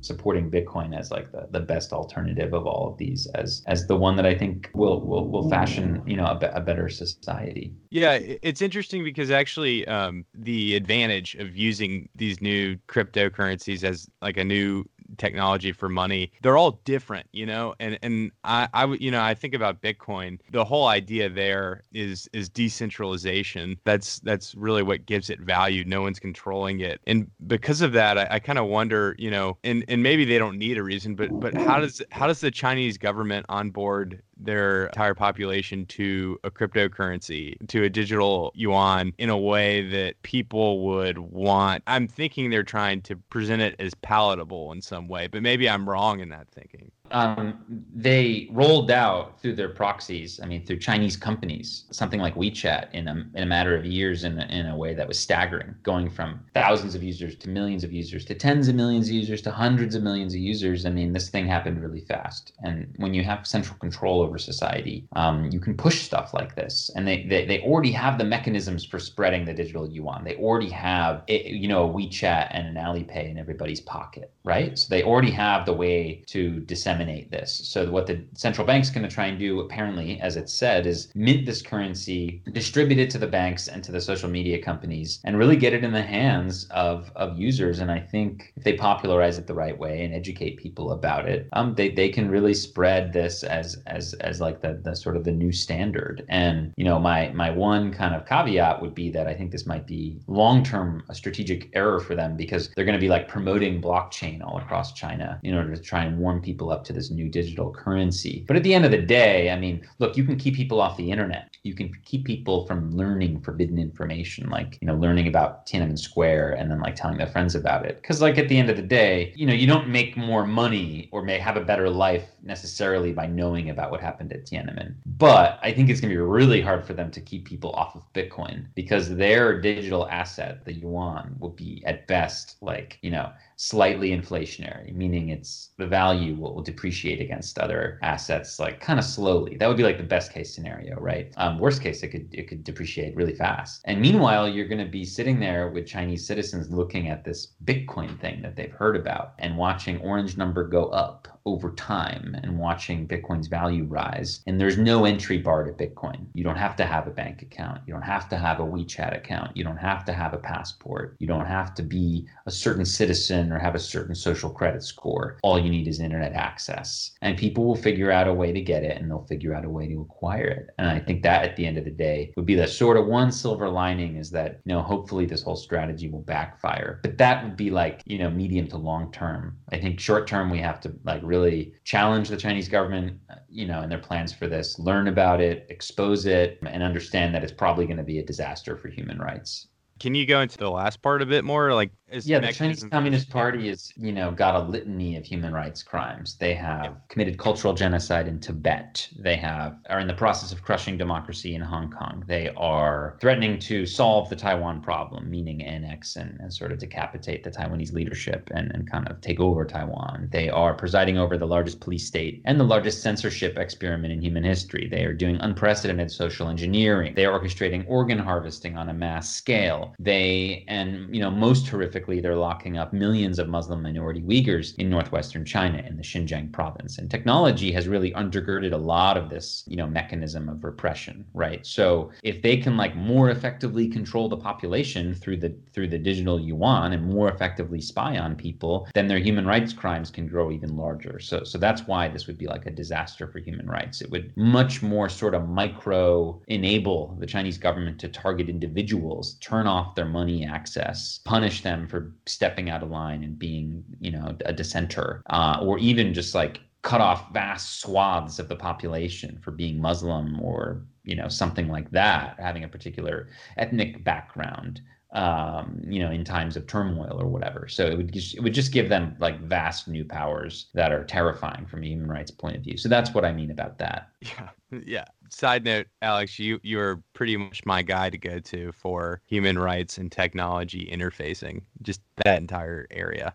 supporting 0.00 0.50
Bitcoin 0.50 0.98
as 0.98 1.12
like 1.12 1.30
the, 1.30 1.46
the 1.52 1.60
best 1.60 1.92
alternative 1.92 2.52
of 2.52 2.66
all 2.66 2.90
of 2.90 2.98
these 2.98 3.28
as 3.34 3.62
as 3.66 3.86
the 3.86 3.96
one 3.96 4.16
that 4.16 4.26
I 4.26 4.34
think 4.34 4.70
will 4.74 5.00
will, 5.02 5.28
will 5.28 5.48
fashion 5.48 6.02
you 6.06 6.16
know 6.16 6.24
a, 6.24 6.38
a 6.54 6.60
better 6.60 6.88
society. 6.88 7.72
Yeah, 7.90 8.18
it's 8.20 8.62
interesting 8.62 9.04
because 9.04 9.30
actually 9.30 9.86
um, 9.86 10.24
the 10.34 10.74
advantage 10.74 11.34
of 11.36 11.56
using 11.56 12.08
these 12.16 12.40
new 12.40 12.76
cryptocurrencies 12.88 13.84
as 13.84 14.08
like 14.22 14.36
a 14.36 14.44
new 14.44 14.84
technology 15.18 15.72
for 15.72 15.88
money 15.88 16.32
they're 16.42 16.56
all 16.56 16.80
different 16.84 17.26
you 17.32 17.46
know? 17.46 17.74
And 17.80 17.98
and 18.02 18.30
i 18.44 18.68
i 18.74 18.84
would 18.84 19.00
you 19.00 19.10
know 19.10 19.22
i 19.22 19.34
think 19.34 19.54
about 19.54 19.82
bitcoin 19.82 20.38
the 20.50 20.64
whole 20.64 20.86
idea 20.86 21.28
there 21.28 21.84
is 21.92 22.28
is 22.32 22.48
decentralization. 22.48 23.78
That's 23.84 24.20
that's 24.20 24.54
really 24.54 24.82
what 24.82 25.06
gives 25.06 25.30
it 25.30 25.40
value. 25.40 25.84
No 25.84 26.02
one's 26.02 26.18
controlling 26.18 26.80
it. 26.80 27.00
And 27.06 27.30
because 27.46 27.80
of 27.80 27.92
that 27.92 28.18
i, 28.18 28.26
I 28.30 28.38
kind 28.38 28.58
of 28.58 28.66
wonder 28.66 29.14
you 29.18 29.30
know 29.30 29.58
and 29.64 29.84
and 29.88 30.02
maybe 30.02 30.24
they 30.24 30.38
don't 30.38 30.58
need 30.58 30.78
a 30.78 30.82
reason 30.82 31.14
but 31.14 31.38
but 31.40 31.56
how 31.56 31.80
does 31.80 32.02
how 32.10 32.26
does 32.26 32.40
the 32.40 32.50
chinese 32.50 32.98
government 32.98 33.46
onboard 33.48 34.22
their 34.44 34.86
entire 34.86 35.14
population 35.14 35.86
to 35.86 36.38
a 36.44 36.50
cryptocurrency, 36.50 37.56
to 37.68 37.84
a 37.84 37.90
digital 37.90 38.52
yuan 38.54 39.12
in 39.18 39.30
a 39.30 39.38
way 39.38 39.88
that 39.90 40.20
people 40.22 40.86
would 40.86 41.18
want. 41.18 41.82
I'm 41.86 42.08
thinking 42.08 42.50
they're 42.50 42.62
trying 42.62 43.02
to 43.02 43.16
present 43.16 43.62
it 43.62 43.76
as 43.78 43.94
palatable 43.94 44.72
in 44.72 44.82
some 44.82 45.08
way, 45.08 45.26
but 45.26 45.42
maybe 45.42 45.68
I'm 45.68 45.88
wrong 45.88 46.20
in 46.20 46.30
that 46.30 46.48
thinking 46.48 46.90
um, 47.10 47.64
they 47.94 48.48
rolled 48.52 48.90
out 48.90 49.40
through 49.40 49.54
their 49.54 49.68
proxies, 49.68 50.40
I 50.42 50.46
mean, 50.46 50.64
through 50.64 50.78
Chinese 50.78 51.16
companies, 51.16 51.84
something 51.90 52.20
like 52.20 52.34
WeChat 52.34 52.92
in 52.92 53.08
a, 53.08 53.12
in 53.34 53.42
a 53.42 53.46
matter 53.46 53.76
of 53.76 53.84
years 53.84 54.24
in 54.24 54.38
a, 54.38 54.46
in 54.46 54.66
a 54.66 54.76
way 54.76 54.94
that 54.94 55.08
was 55.08 55.18
staggering, 55.18 55.74
going 55.82 56.08
from 56.08 56.40
thousands 56.54 56.94
of 56.94 57.02
users 57.02 57.36
to 57.36 57.48
millions 57.48 57.84
of 57.84 57.92
users 57.92 58.24
to 58.26 58.34
tens 58.34 58.68
of 58.68 58.74
millions 58.74 59.08
of 59.08 59.14
users 59.14 59.42
to 59.42 59.50
hundreds 59.50 59.94
of 59.94 60.02
millions 60.02 60.34
of 60.34 60.40
users. 60.40 60.86
I 60.86 60.90
mean, 60.90 61.12
this 61.12 61.28
thing 61.28 61.46
happened 61.46 61.82
really 61.82 62.02
fast. 62.02 62.52
And 62.62 62.92
when 62.96 63.12
you 63.14 63.24
have 63.24 63.46
central 63.46 63.78
control 63.78 64.22
over 64.22 64.38
society, 64.38 65.08
um, 65.16 65.50
you 65.50 65.60
can 65.60 65.76
push 65.76 66.02
stuff 66.02 66.32
like 66.32 66.54
this. 66.54 66.90
And 66.94 67.06
they, 67.06 67.24
they, 67.24 67.44
they 67.46 67.60
already 67.62 67.92
have 67.92 68.18
the 68.18 68.24
mechanisms 68.24 68.84
for 68.84 68.98
spreading 68.98 69.44
the 69.44 69.54
digital 69.54 69.88
yuan. 69.88 70.24
They 70.24 70.36
already 70.36 70.70
have, 70.70 71.24
you 71.26 71.68
know, 71.68 71.90
a 71.90 71.92
WeChat 71.92 72.48
and 72.52 72.68
an 72.68 72.82
Alipay 72.82 73.30
in 73.30 73.38
everybody's 73.38 73.80
pocket, 73.80 74.32
right? 74.44 74.78
So 74.78 74.86
they 74.88 75.02
already 75.02 75.30
have 75.32 75.66
the 75.66 75.72
way 75.72 76.22
to 76.28 76.60
disseminate 76.60 76.99
disseminate 77.00 77.30
this. 77.30 77.60
So 77.64 77.90
what 77.90 78.06
the 78.06 78.24
central 78.34 78.66
bank's 78.66 78.90
going 78.90 79.08
to 79.08 79.14
try 79.14 79.26
and 79.26 79.38
do, 79.38 79.60
apparently, 79.60 80.20
as 80.20 80.36
it's 80.36 80.52
said, 80.52 80.86
is 80.86 81.10
mint 81.14 81.46
this 81.46 81.62
currency, 81.62 82.42
distribute 82.52 82.98
it 82.98 83.10
to 83.10 83.18
the 83.18 83.26
banks 83.26 83.68
and 83.68 83.82
to 83.84 83.92
the 83.92 84.00
social 84.00 84.28
media 84.28 84.62
companies, 84.62 85.20
and 85.24 85.38
really 85.38 85.56
get 85.56 85.72
it 85.72 85.84
in 85.84 85.92
the 85.92 86.02
hands 86.02 86.66
of 86.70 87.10
of 87.16 87.38
users. 87.38 87.78
And 87.80 87.90
I 87.90 88.00
think 88.00 88.52
if 88.56 88.64
they 88.64 88.74
popularize 88.74 89.38
it 89.38 89.46
the 89.46 89.54
right 89.54 89.78
way 89.78 90.04
and 90.04 90.14
educate 90.14 90.58
people 90.58 90.92
about 90.92 91.28
it, 91.28 91.48
um, 91.52 91.74
they 91.74 91.90
they 91.90 92.08
can 92.08 92.30
really 92.30 92.54
spread 92.54 93.12
this 93.12 93.42
as 93.44 93.82
as 93.86 94.14
as 94.20 94.40
like 94.40 94.60
the 94.60 94.80
the 94.84 94.94
sort 94.94 95.16
of 95.16 95.24
the 95.24 95.32
new 95.32 95.52
standard. 95.52 96.24
And 96.28 96.72
you 96.76 96.84
know, 96.84 96.98
my 96.98 97.30
my 97.30 97.50
one 97.50 97.92
kind 97.92 98.14
of 98.14 98.26
caveat 98.26 98.80
would 98.82 98.94
be 98.94 99.10
that 99.10 99.26
I 99.26 99.34
think 99.34 99.50
this 99.50 99.66
might 99.66 99.86
be 99.86 100.20
long 100.26 100.62
term 100.62 101.02
a 101.08 101.14
strategic 101.14 101.70
error 101.74 102.00
for 102.00 102.14
them 102.14 102.36
because 102.36 102.70
they're 102.74 102.84
going 102.84 102.98
to 102.98 103.06
be 103.06 103.08
like 103.08 103.28
promoting 103.28 103.80
blockchain 103.80 104.42
all 104.42 104.58
across 104.58 104.92
China 104.92 105.40
in 105.42 105.54
order 105.54 105.74
to 105.74 105.80
try 105.80 106.04
and 106.04 106.18
warm 106.18 106.40
people 106.40 106.70
up 106.70 106.84
to 106.84 106.89
this 106.92 107.10
new 107.10 107.28
digital 107.28 107.72
currency. 107.72 108.44
But 108.46 108.56
at 108.56 108.62
the 108.62 108.74
end 108.74 108.84
of 108.84 108.90
the 108.90 109.02
day, 109.02 109.50
I 109.50 109.58
mean, 109.58 109.86
look, 109.98 110.16
you 110.16 110.24
can 110.24 110.36
keep 110.36 110.54
people 110.54 110.80
off 110.80 110.96
the 110.96 111.10
internet. 111.10 111.48
You 111.62 111.74
can 111.74 111.92
keep 112.04 112.24
people 112.24 112.66
from 112.66 112.90
learning 112.90 113.42
forbidden 113.42 113.78
information, 113.78 114.48
like, 114.48 114.78
you 114.80 114.86
know, 114.86 114.94
learning 114.94 115.26
about 115.26 115.66
Tiananmen 115.66 115.98
Square 115.98 116.52
and 116.52 116.70
then 116.70 116.80
like 116.80 116.96
telling 116.96 117.18
their 117.18 117.26
friends 117.26 117.54
about 117.54 117.84
it. 117.84 118.00
Because, 118.00 118.22
like, 118.22 118.38
at 118.38 118.48
the 118.48 118.56
end 118.56 118.70
of 118.70 118.76
the 118.76 118.82
day, 118.82 119.32
you 119.36 119.46
know, 119.46 119.52
you 119.52 119.66
don't 119.66 119.88
make 119.88 120.16
more 120.16 120.46
money 120.46 121.08
or 121.12 121.22
may 121.22 121.38
have 121.38 121.56
a 121.56 121.60
better 121.60 121.90
life 121.90 122.24
necessarily 122.42 123.12
by 123.12 123.26
knowing 123.26 123.70
about 123.70 123.90
what 123.90 124.00
happened 124.00 124.32
at 124.32 124.46
Tiananmen. 124.46 124.94
But 125.04 125.58
I 125.62 125.72
think 125.72 125.90
it's 125.90 126.00
going 126.00 126.10
to 126.10 126.16
be 126.16 126.22
really 126.22 126.60
hard 126.60 126.86
for 126.86 126.94
them 126.94 127.10
to 127.10 127.20
keep 127.20 127.44
people 127.44 127.72
off 127.72 127.94
of 127.94 128.10
Bitcoin 128.14 128.66
because 128.74 129.14
their 129.14 129.60
digital 129.60 130.08
asset, 130.08 130.64
the 130.64 130.72
yuan, 130.72 131.36
will 131.38 131.50
be 131.50 131.82
at 131.86 132.06
best 132.06 132.56
like, 132.62 132.98
you 133.02 133.10
know, 133.10 133.30
slightly 133.62 134.08
inflationary, 134.16 134.90
meaning 134.94 135.28
it's 135.28 135.72
the 135.76 135.86
value 135.86 136.34
will, 136.34 136.54
will 136.54 136.62
depreciate 136.62 137.20
against 137.20 137.58
other 137.58 137.98
assets 138.00 138.58
like 138.58 138.80
kind 138.80 138.98
of 138.98 139.04
slowly. 139.04 139.58
That 139.58 139.68
would 139.68 139.76
be 139.76 139.82
like 139.82 139.98
the 139.98 140.02
best 140.02 140.32
case 140.32 140.54
scenario, 140.54 140.98
right? 140.98 141.30
Um, 141.36 141.58
worst 141.58 141.82
case, 141.82 142.02
it 142.02 142.08
could 142.08 142.26
it 142.32 142.48
could 142.48 142.64
depreciate 142.64 143.14
really 143.14 143.34
fast. 143.34 143.82
And 143.84 144.00
meanwhile, 144.00 144.48
you're 144.48 144.66
going 144.66 144.82
to 144.82 144.90
be 144.90 145.04
sitting 145.04 145.38
there 145.38 145.68
with 145.68 145.86
Chinese 145.86 146.26
citizens 146.26 146.70
looking 146.70 147.10
at 147.10 147.22
this 147.22 147.48
Bitcoin 147.66 148.18
thing 148.18 148.40
that 148.40 148.56
they've 148.56 148.72
heard 148.72 148.96
about 148.96 149.34
and 149.38 149.58
watching 149.58 150.00
orange 150.00 150.38
number 150.38 150.66
go 150.66 150.86
up 150.86 151.28
over 151.46 151.72
time 151.72 152.36
and 152.42 152.58
watching 152.58 153.08
Bitcoin's 153.08 153.46
value 153.46 153.84
rise. 153.84 154.42
And 154.46 154.60
there's 154.60 154.78
no 154.78 155.04
entry 155.04 155.38
bar 155.38 155.64
to 155.64 155.72
Bitcoin. 155.72 156.26
You 156.34 156.44
don't 156.44 156.56
have 156.56 156.76
to 156.76 156.84
have 156.84 157.06
a 157.06 157.10
bank 157.10 157.42
account. 157.42 157.80
You 157.86 157.94
don't 157.94 158.02
have 158.02 158.28
to 158.30 158.36
have 158.36 158.60
a 158.60 158.64
WeChat 158.64 159.16
account. 159.16 159.56
You 159.56 159.64
don't 159.64 159.76
have 159.76 160.04
to 160.06 160.12
have 160.12 160.34
a 160.34 160.38
passport. 160.38 161.16
You 161.18 161.26
don't 161.26 161.46
have 161.46 161.74
to 161.74 161.82
be 161.82 162.26
a 162.46 162.50
certain 162.50 162.84
citizen 162.84 163.52
or 163.52 163.58
have 163.58 163.74
a 163.74 163.78
certain 163.78 164.14
social 164.14 164.50
credit 164.50 164.82
score. 164.82 165.38
All 165.42 165.58
you 165.58 165.70
need 165.70 165.88
is 165.88 166.00
internet 166.00 166.32
access. 166.32 167.12
And 167.22 167.38
people 167.38 167.64
will 167.64 167.76
figure 167.76 168.10
out 168.10 168.28
a 168.28 168.34
way 168.34 168.52
to 168.52 168.60
get 168.60 168.84
it 168.84 169.00
and 169.00 169.10
they'll 169.10 169.26
figure 169.26 169.54
out 169.54 169.64
a 169.64 169.70
way 169.70 169.88
to 169.88 170.00
acquire 170.00 170.46
it. 170.46 170.68
And 170.78 170.88
I 170.88 170.98
think 171.00 171.22
that 171.22 171.44
at 171.44 171.56
the 171.56 171.66
end 171.66 171.78
of 171.78 171.84
the 171.84 171.90
day 171.90 172.32
would 172.36 172.46
be 172.46 172.54
the 172.54 172.66
sort 172.66 172.96
of 172.96 173.06
one 173.06 173.32
silver 173.32 173.68
lining 173.68 174.16
is 174.16 174.30
that, 174.30 174.60
you 174.64 174.74
know, 174.74 174.82
hopefully 174.82 175.26
this 175.26 175.42
whole 175.42 175.56
strategy 175.56 176.08
will 176.08 176.22
backfire. 176.22 177.00
But 177.02 177.18
that 177.18 177.42
would 177.44 177.56
be 177.56 177.70
like, 177.70 178.02
you 178.06 178.18
know, 178.18 178.30
medium 178.30 178.68
to 178.68 178.76
long 178.76 179.10
term. 179.12 179.56
I 179.72 179.78
think 179.78 180.00
short 180.00 180.26
term 180.26 180.50
we 180.50 180.58
have 180.58 180.80
to 180.80 180.94
like 181.04 181.22
really 181.30 181.72
challenge 181.84 182.28
the 182.28 182.36
Chinese 182.36 182.68
government, 182.68 183.18
uh, 183.30 183.36
you 183.48 183.66
know, 183.66 183.80
and 183.80 183.90
their 183.90 183.98
plans 183.98 184.32
for 184.32 184.48
this, 184.48 184.78
learn 184.78 185.08
about 185.08 185.40
it, 185.40 185.66
expose 185.70 186.26
it, 186.26 186.58
and 186.66 186.82
understand 186.82 187.34
that 187.34 187.42
it's 187.44 187.52
probably 187.52 187.86
going 187.86 187.96
to 187.96 188.02
be 188.02 188.18
a 188.18 188.24
disaster 188.24 188.76
for 188.76 188.88
human 188.88 189.18
rights. 189.18 189.68
Can 190.00 190.14
you 190.14 190.26
go 190.26 190.40
into 190.40 190.58
the 190.58 190.70
last 190.70 191.00
part 191.02 191.22
a 191.22 191.26
bit 191.26 191.44
more? 191.44 191.72
Like, 191.72 191.92
yeah, 192.12 192.40
the 192.40 192.52
Chinese 192.52 192.84
Communist 192.84 193.30
Party 193.30 193.68
is, 193.68 193.92
you 193.96 194.12
know, 194.12 194.30
got 194.30 194.54
a 194.54 194.60
litany 194.60 195.16
of 195.16 195.24
human 195.24 195.52
rights 195.52 195.82
crimes. 195.82 196.36
They 196.36 196.54
have 196.54 196.84
yeah. 196.84 196.92
committed 197.08 197.38
cultural 197.38 197.74
genocide 197.74 198.26
in 198.28 198.40
Tibet. 198.40 199.08
They 199.18 199.36
have 199.36 199.76
are 199.88 200.00
in 200.00 200.06
the 200.06 200.14
process 200.14 200.52
of 200.52 200.62
crushing 200.62 200.96
democracy 200.96 201.54
in 201.54 201.60
Hong 201.60 201.90
Kong. 201.90 202.24
They 202.26 202.48
are 202.56 203.16
threatening 203.20 203.58
to 203.60 203.86
solve 203.86 204.28
the 204.28 204.36
Taiwan 204.36 204.80
problem, 204.80 205.30
meaning 205.30 205.62
annex 205.62 206.16
and, 206.16 206.38
and 206.40 206.52
sort 206.52 206.72
of 206.72 206.78
decapitate 206.78 207.44
the 207.44 207.50
Taiwanese 207.50 207.92
leadership 207.92 208.50
and, 208.54 208.70
and 208.72 208.90
kind 208.90 209.08
of 209.08 209.20
take 209.20 209.40
over 209.40 209.64
Taiwan. 209.64 210.28
They 210.32 210.48
are 210.48 210.74
presiding 210.74 211.18
over 211.18 211.38
the 211.38 211.46
largest 211.46 211.80
police 211.80 212.06
state 212.06 212.42
and 212.44 212.58
the 212.58 212.64
largest 212.64 213.02
censorship 213.02 213.58
experiment 213.58 214.12
in 214.12 214.20
human 214.22 214.44
history. 214.44 214.88
They 214.88 215.04
are 215.04 215.14
doing 215.14 215.36
unprecedented 215.40 216.10
social 216.10 216.48
engineering. 216.48 217.14
They 217.14 217.26
are 217.26 217.38
orchestrating 217.38 217.84
organ 217.88 218.18
harvesting 218.18 218.76
on 218.76 218.88
a 218.88 218.94
mass 218.94 219.34
scale. 219.34 219.94
They, 219.98 220.64
and, 220.68 221.14
you 221.14 221.20
know, 221.20 221.30
most 221.30 221.66
horrifically, 222.00 222.22
they're 222.22 222.36
locking 222.36 222.78
up 222.78 222.92
millions 222.92 223.38
of 223.38 223.48
Muslim 223.48 223.82
minority 223.82 224.22
Uyghurs 224.22 224.74
in 224.78 224.90
northwestern 224.90 225.44
China 225.44 225.78
in 225.86 225.96
the 225.96 226.02
Xinjiang 226.02 226.52
province. 226.52 226.98
And 226.98 227.10
technology 227.10 227.72
has 227.72 227.88
really 227.88 228.12
undergirded 228.12 228.72
a 228.72 228.76
lot 228.76 229.16
of 229.16 229.30
this, 229.30 229.64
you 229.66 229.76
know, 229.76 229.86
mechanism 229.86 230.48
of 230.48 230.64
repression, 230.64 231.24
right? 231.34 231.64
So 231.66 232.10
if 232.22 232.42
they 232.42 232.56
can 232.56 232.76
like 232.76 232.96
more 232.96 233.30
effectively 233.30 233.88
control 233.88 234.28
the 234.28 234.36
population 234.36 235.14
through 235.14 235.38
the 235.38 235.54
through 235.72 235.88
the 235.88 235.98
digital 235.98 236.40
yuan 236.40 236.92
and 236.92 237.04
more 237.04 237.28
effectively 237.28 237.80
spy 237.80 238.18
on 238.18 238.34
people, 238.34 238.88
then 238.94 239.08
their 239.08 239.18
human 239.18 239.46
rights 239.46 239.72
crimes 239.72 240.10
can 240.10 240.26
grow 240.26 240.50
even 240.50 240.76
larger. 240.76 241.18
So 241.20 241.44
so 241.44 241.58
that's 241.58 241.86
why 241.86 242.08
this 242.08 242.26
would 242.26 242.38
be 242.38 242.46
like 242.46 242.66
a 242.66 242.70
disaster 242.70 243.26
for 243.26 243.38
human 243.38 243.66
rights. 243.66 244.00
It 244.00 244.10
would 244.10 244.36
much 244.36 244.82
more 244.82 245.08
sort 245.08 245.34
of 245.34 245.48
micro 245.48 246.40
enable 246.48 247.16
the 247.18 247.26
Chinese 247.26 247.58
government 247.58 247.98
to 248.00 248.08
target 248.08 248.48
individuals, 248.48 249.34
turn 249.40 249.66
off 249.66 249.94
their 249.94 250.06
money 250.06 250.44
access, 250.44 251.20
punish 251.24 251.62
them 251.62 251.86
for 251.90 252.14
stepping 252.26 252.70
out 252.70 252.82
of 252.82 252.90
line 252.90 253.24
and 253.24 253.38
being, 253.38 253.84
you 254.00 254.12
know, 254.12 254.36
a 254.44 254.52
dissenter, 254.52 255.22
uh, 255.30 255.58
or 255.60 255.78
even 255.78 256.14
just 256.14 256.34
like 256.34 256.60
cut 256.82 257.00
off 257.00 257.32
vast 257.32 257.80
swaths 257.80 258.38
of 258.38 258.48
the 258.48 258.56
population 258.56 259.38
for 259.42 259.50
being 259.50 259.80
Muslim 259.80 260.40
or 260.40 260.82
you 261.04 261.16
know 261.16 261.28
something 261.28 261.68
like 261.68 261.90
that, 261.90 262.36
having 262.38 262.64
a 262.64 262.68
particular 262.68 263.28
ethnic 263.56 264.02
background 264.04 264.80
um, 265.12 265.80
you 265.86 265.98
know, 265.98 266.10
in 266.10 266.24
times 266.24 266.56
of 266.56 266.66
turmoil 266.66 267.20
or 267.20 267.26
whatever. 267.26 267.66
So 267.68 267.86
it 267.86 267.96
would 267.96 268.12
just, 268.12 268.36
it 268.36 268.40
would 268.42 268.54
just 268.54 268.72
give 268.72 268.88
them 268.88 269.16
like 269.18 269.40
vast 269.40 269.88
new 269.88 270.04
powers 270.04 270.66
that 270.74 270.92
are 270.92 271.04
terrifying 271.04 271.66
from 271.66 271.82
a 271.82 271.86
human 271.86 272.08
rights 272.08 272.30
point 272.30 272.56
of 272.56 272.62
view. 272.62 272.76
So 272.76 272.88
that's 272.88 273.12
what 273.12 273.24
I 273.24 273.32
mean 273.32 273.50
about 273.50 273.78
that. 273.78 274.10
Yeah, 274.20 274.48
yeah. 274.84 275.04
Side 275.28 275.64
note, 275.64 275.86
Alex, 276.02 276.38
you 276.38 276.60
you're 276.62 277.02
pretty 277.12 277.36
much 277.36 277.64
my 277.64 277.82
guy 277.82 278.10
to 278.10 278.18
go 278.18 278.38
to 278.38 278.72
for 278.72 279.20
human 279.26 279.58
rights 279.58 279.98
and 279.98 280.10
technology 280.10 280.88
interfacing. 280.92 281.62
Just 281.82 282.00
that 282.24 282.40
entire 282.40 282.86
area. 282.90 283.34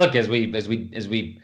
Look, 0.00 0.14
as 0.14 0.28
we 0.28 0.54
as 0.54 0.68
we 0.68 0.90
as 0.94 1.08
we 1.08 1.40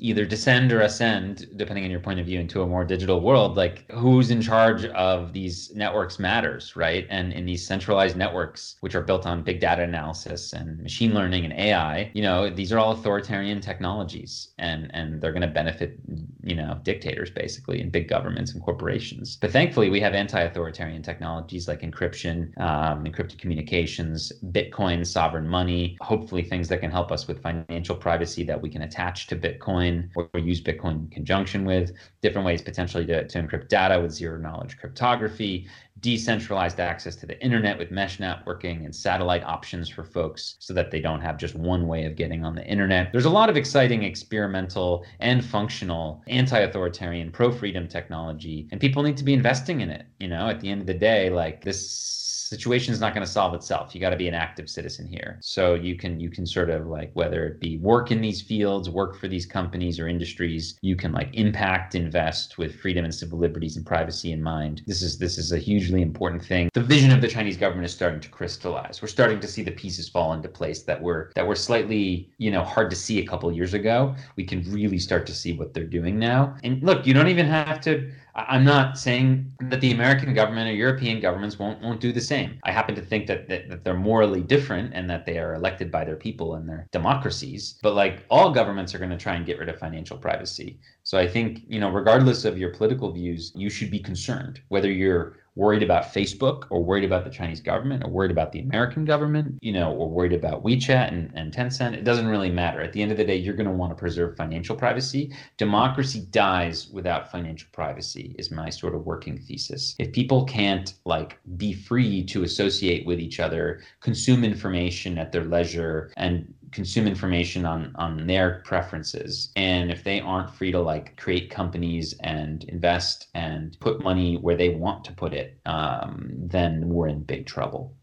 either 0.00 0.24
descend 0.24 0.72
or 0.72 0.80
ascend, 0.80 1.48
depending 1.56 1.84
on 1.84 1.90
your 1.90 2.00
point 2.00 2.18
of 2.18 2.26
view, 2.26 2.40
into 2.40 2.62
a 2.62 2.66
more 2.66 2.84
digital 2.84 3.20
world, 3.20 3.56
like 3.56 3.90
who's 3.92 4.30
in 4.30 4.40
charge 4.40 4.84
of 4.86 5.32
these 5.32 5.74
networks 5.74 6.18
matters, 6.18 6.74
right? 6.74 7.06
And 7.10 7.32
in 7.32 7.44
these 7.44 7.64
centralized 7.66 8.16
networks, 8.16 8.76
which 8.80 8.94
are 8.94 9.02
built 9.02 9.26
on 9.26 9.42
big 9.42 9.60
data 9.60 9.82
analysis 9.82 10.52
and 10.52 10.78
machine 10.80 11.12
learning 11.12 11.44
and 11.44 11.52
AI, 11.52 12.10
you 12.14 12.22
know, 12.22 12.48
these 12.48 12.72
are 12.72 12.78
all 12.78 12.92
authoritarian 12.92 13.60
technologies 13.60 14.48
and, 14.58 14.90
and 14.94 15.20
they're 15.20 15.32
going 15.32 15.42
to 15.42 15.48
benefit, 15.48 15.98
you 16.42 16.56
know, 16.56 16.80
dictators 16.82 17.30
basically 17.30 17.80
and 17.80 17.92
big 17.92 18.08
governments 18.08 18.52
and 18.52 18.62
corporations. 18.62 19.36
But 19.36 19.50
thankfully, 19.50 19.90
we 19.90 20.00
have 20.00 20.14
anti 20.14 20.40
authoritarian 20.40 21.02
technologies 21.02 21.68
like 21.68 21.82
encryption, 21.82 22.58
um, 22.58 23.04
encrypted 23.04 23.38
communications, 23.38 24.32
Bitcoin, 24.46 25.06
sovereign 25.06 25.46
money, 25.46 25.98
hopefully 26.00 26.42
things 26.42 26.68
that 26.68 26.80
can 26.80 26.90
help 26.90 27.12
us 27.12 27.28
with 27.28 27.42
financial 27.42 27.94
privacy 27.94 28.44
that 28.44 28.60
we 28.60 28.70
can 28.70 28.82
attach 28.82 29.26
to 29.26 29.36
Bitcoin 29.36 29.89
Bitcoin 29.90 30.28
or 30.32 30.40
use 30.40 30.60
Bitcoin 30.60 31.04
in 31.04 31.08
conjunction 31.08 31.64
with, 31.64 31.92
different 32.22 32.46
ways 32.46 32.62
potentially 32.62 33.06
to, 33.06 33.26
to 33.26 33.42
encrypt 33.42 33.68
data 33.68 34.00
with 34.00 34.12
zero 34.12 34.38
knowledge 34.38 34.78
cryptography, 34.78 35.66
decentralized 36.00 36.80
access 36.80 37.14
to 37.16 37.26
the 37.26 37.42
internet 37.42 37.78
with 37.78 37.90
mesh 37.90 38.18
networking 38.18 38.84
and 38.84 38.94
satellite 38.94 39.44
options 39.44 39.88
for 39.88 40.02
folks 40.02 40.56
so 40.58 40.72
that 40.72 40.90
they 40.90 41.00
don't 41.00 41.20
have 41.20 41.36
just 41.36 41.54
one 41.54 41.86
way 41.86 42.04
of 42.04 42.16
getting 42.16 42.44
on 42.44 42.54
the 42.54 42.66
internet. 42.66 43.12
There's 43.12 43.26
a 43.26 43.30
lot 43.30 43.50
of 43.50 43.56
exciting 43.56 44.02
experimental 44.02 45.04
and 45.20 45.44
functional 45.44 46.22
anti-authoritarian 46.26 47.30
pro-freedom 47.30 47.86
technology 47.86 48.66
and 48.70 48.80
people 48.80 49.02
need 49.02 49.18
to 49.18 49.24
be 49.24 49.34
investing 49.34 49.82
in 49.82 49.90
it, 49.90 50.06
you 50.18 50.28
know, 50.28 50.48
at 50.48 50.60
the 50.60 50.70
end 50.70 50.80
of 50.80 50.86
the 50.86 50.94
day 50.94 51.28
like 51.28 51.62
this 51.62 52.19
situation 52.50 52.92
is 52.92 52.98
not 52.98 53.14
going 53.14 53.24
to 53.24 53.32
solve 53.32 53.54
itself. 53.54 53.94
You 53.94 54.00
got 54.00 54.10
to 54.10 54.16
be 54.16 54.26
an 54.26 54.34
active 54.34 54.68
citizen 54.68 55.06
here. 55.06 55.38
So 55.40 55.74
you 55.74 55.94
can 55.96 56.18
you 56.18 56.30
can 56.30 56.44
sort 56.44 56.68
of 56.68 56.88
like 56.88 57.12
whether 57.14 57.46
it 57.46 57.60
be 57.60 57.78
work 57.78 58.10
in 58.10 58.20
these 58.20 58.42
fields, 58.42 58.90
work 58.90 59.16
for 59.16 59.28
these 59.28 59.46
companies 59.46 60.00
or 60.00 60.08
industries, 60.08 60.76
you 60.82 60.96
can 60.96 61.12
like 61.12 61.30
impact, 61.32 61.94
invest 61.94 62.58
with 62.58 62.74
freedom 62.74 63.04
and 63.04 63.14
civil 63.14 63.38
liberties 63.38 63.76
and 63.76 63.86
privacy 63.86 64.32
in 64.32 64.42
mind. 64.42 64.82
This 64.84 65.00
is 65.00 65.16
this 65.16 65.38
is 65.38 65.52
a 65.52 65.58
hugely 65.58 66.02
important 66.02 66.44
thing. 66.44 66.70
The 66.74 66.82
vision 66.82 67.12
of 67.12 67.20
the 67.20 67.28
Chinese 67.28 67.56
government 67.56 67.86
is 67.86 67.94
starting 67.94 68.20
to 68.20 68.28
crystallize. 68.28 69.00
We're 69.00 69.08
starting 69.08 69.38
to 69.40 69.46
see 69.46 69.62
the 69.62 69.70
pieces 69.70 70.08
fall 70.08 70.32
into 70.32 70.48
place 70.48 70.82
that 70.82 71.00
were 71.00 71.30
that 71.36 71.46
were 71.46 71.54
slightly, 71.54 72.32
you 72.38 72.50
know, 72.50 72.64
hard 72.64 72.90
to 72.90 72.96
see 72.96 73.20
a 73.20 73.26
couple 73.26 73.52
years 73.52 73.74
ago. 73.74 74.16
We 74.34 74.44
can 74.44 74.68
really 74.72 74.98
start 74.98 75.24
to 75.28 75.34
see 75.34 75.52
what 75.52 75.72
they're 75.72 75.84
doing 75.84 76.18
now. 76.18 76.56
And 76.64 76.82
look, 76.82 77.06
you 77.06 77.14
don't 77.14 77.28
even 77.28 77.46
have 77.46 77.80
to 77.82 78.10
I'm 78.34 78.64
not 78.64 78.98
saying 78.98 79.52
that 79.60 79.80
the 79.80 79.92
American 79.92 80.34
government 80.34 80.68
or 80.68 80.72
European 80.72 81.20
governments 81.20 81.58
won't 81.58 81.82
won't 81.82 82.00
do 82.00 82.12
the 82.12 82.20
same. 82.20 82.58
I 82.64 82.72
happen 82.72 82.94
to 82.94 83.02
think 83.02 83.26
that, 83.26 83.48
that, 83.48 83.68
that 83.68 83.84
they're 83.84 83.94
morally 83.94 84.42
different 84.42 84.92
and 84.94 85.08
that 85.10 85.26
they 85.26 85.38
are 85.38 85.54
elected 85.54 85.90
by 85.90 86.04
their 86.04 86.16
people 86.16 86.54
and 86.54 86.68
their 86.68 86.86
democracies. 86.92 87.78
But 87.82 87.94
like 87.94 88.24
all 88.30 88.52
governments 88.52 88.94
are 88.94 88.98
going 88.98 89.10
to 89.10 89.16
try 89.16 89.34
and 89.34 89.46
get 89.46 89.58
rid 89.58 89.68
of 89.68 89.78
financial 89.78 90.16
privacy. 90.16 90.78
So 91.02 91.18
I 91.18 91.26
think, 91.26 91.62
you 91.66 91.80
know, 91.80 91.90
regardless 91.90 92.44
of 92.44 92.58
your 92.58 92.70
political 92.70 93.10
views, 93.10 93.52
you 93.54 93.70
should 93.70 93.90
be 93.90 93.98
concerned 93.98 94.60
whether 94.68 94.90
you're 94.90 95.36
worried 95.56 95.82
about 95.82 96.04
Facebook 96.04 96.64
or 96.70 96.82
worried 96.82 97.04
about 97.04 97.24
the 97.24 97.30
Chinese 97.30 97.60
government 97.60 98.04
or 98.04 98.10
worried 98.10 98.30
about 98.30 98.52
the 98.52 98.60
American 98.60 99.04
government, 99.04 99.58
you 99.60 99.72
know, 99.72 99.92
or 99.92 100.08
worried 100.08 100.32
about 100.32 100.64
WeChat 100.64 101.08
and, 101.08 101.32
and 101.34 101.52
Tencent, 101.52 101.94
it 101.94 102.04
doesn't 102.04 102.28
really 102.28 102.50
matter. 102.50 102.80
At 102.80 102.92
the 102.92 103.02
end 103.02 103.10
of 103.10 103.18
the 103.18 103.24
day, 103.24 103.36
you're 103.36 103.54
going 103.54 103.68
to 103.68 103.72
want 103.72 103.90
to 103.90 103.96
preserve 103.96 104.36
financial 104.36 104.76
privacy. 104.76 105.32
Democracy 105.56 106.26
dies 106.30 106.88
without 106.88 107.30
financial 107.30 107.68
privacy, 107.72 108.34
is 108.38 108.50
my 108.50 108.70
sort 108.70 108.94
of 108.94 109.06
working 109.06 109.38
thesis. 109.38 109.94
If 109.98 110.12
people 110.12 110.44
can't 110.44 110.94
like 111.04 111.38
be 111.56 111.72
free 111.72 112.24
to 112.26 112.42
associate 112.44 113.04
with 113.06 113.20
each 113.20 113.40
other, 113.40 113.80
consume 114.00 114.44
information 114.44 115.18
at 115.18 115.32
their 115.32 115.44
leisure, 115.44 116.12
and 116.16 116.52
consume 116.72 117.06
information 117.06 117.64
on 117.64 117.92
on 117.96 118.26
their 118.26 118.62
preferences 118.64 119.50
and 119.56 119.90
if 119.90 120.04
they 120.04 120.20
aren't 120.20 120.50
free 120.50 120.70
to 120.70 120.80
like 120.80 121.16
create 121.16 121.50
companies 121.50 122.14
and 122.20 122.64
invest 122.64 123.28
and 123.34 123.76
put 123.80 124.02
money 124.02 124.36
where 124.36 124.56
they 124.56 124.70
want 124.70 125.04
to 125.04 125.12
put 125.12 125.32
it 125.32 125.58
um, 125.66 126.30
then 126.32 126.88
we're 126.88 127.08
in 127.08 127.22
big 127.22 127.46
trouble 127.46 127.94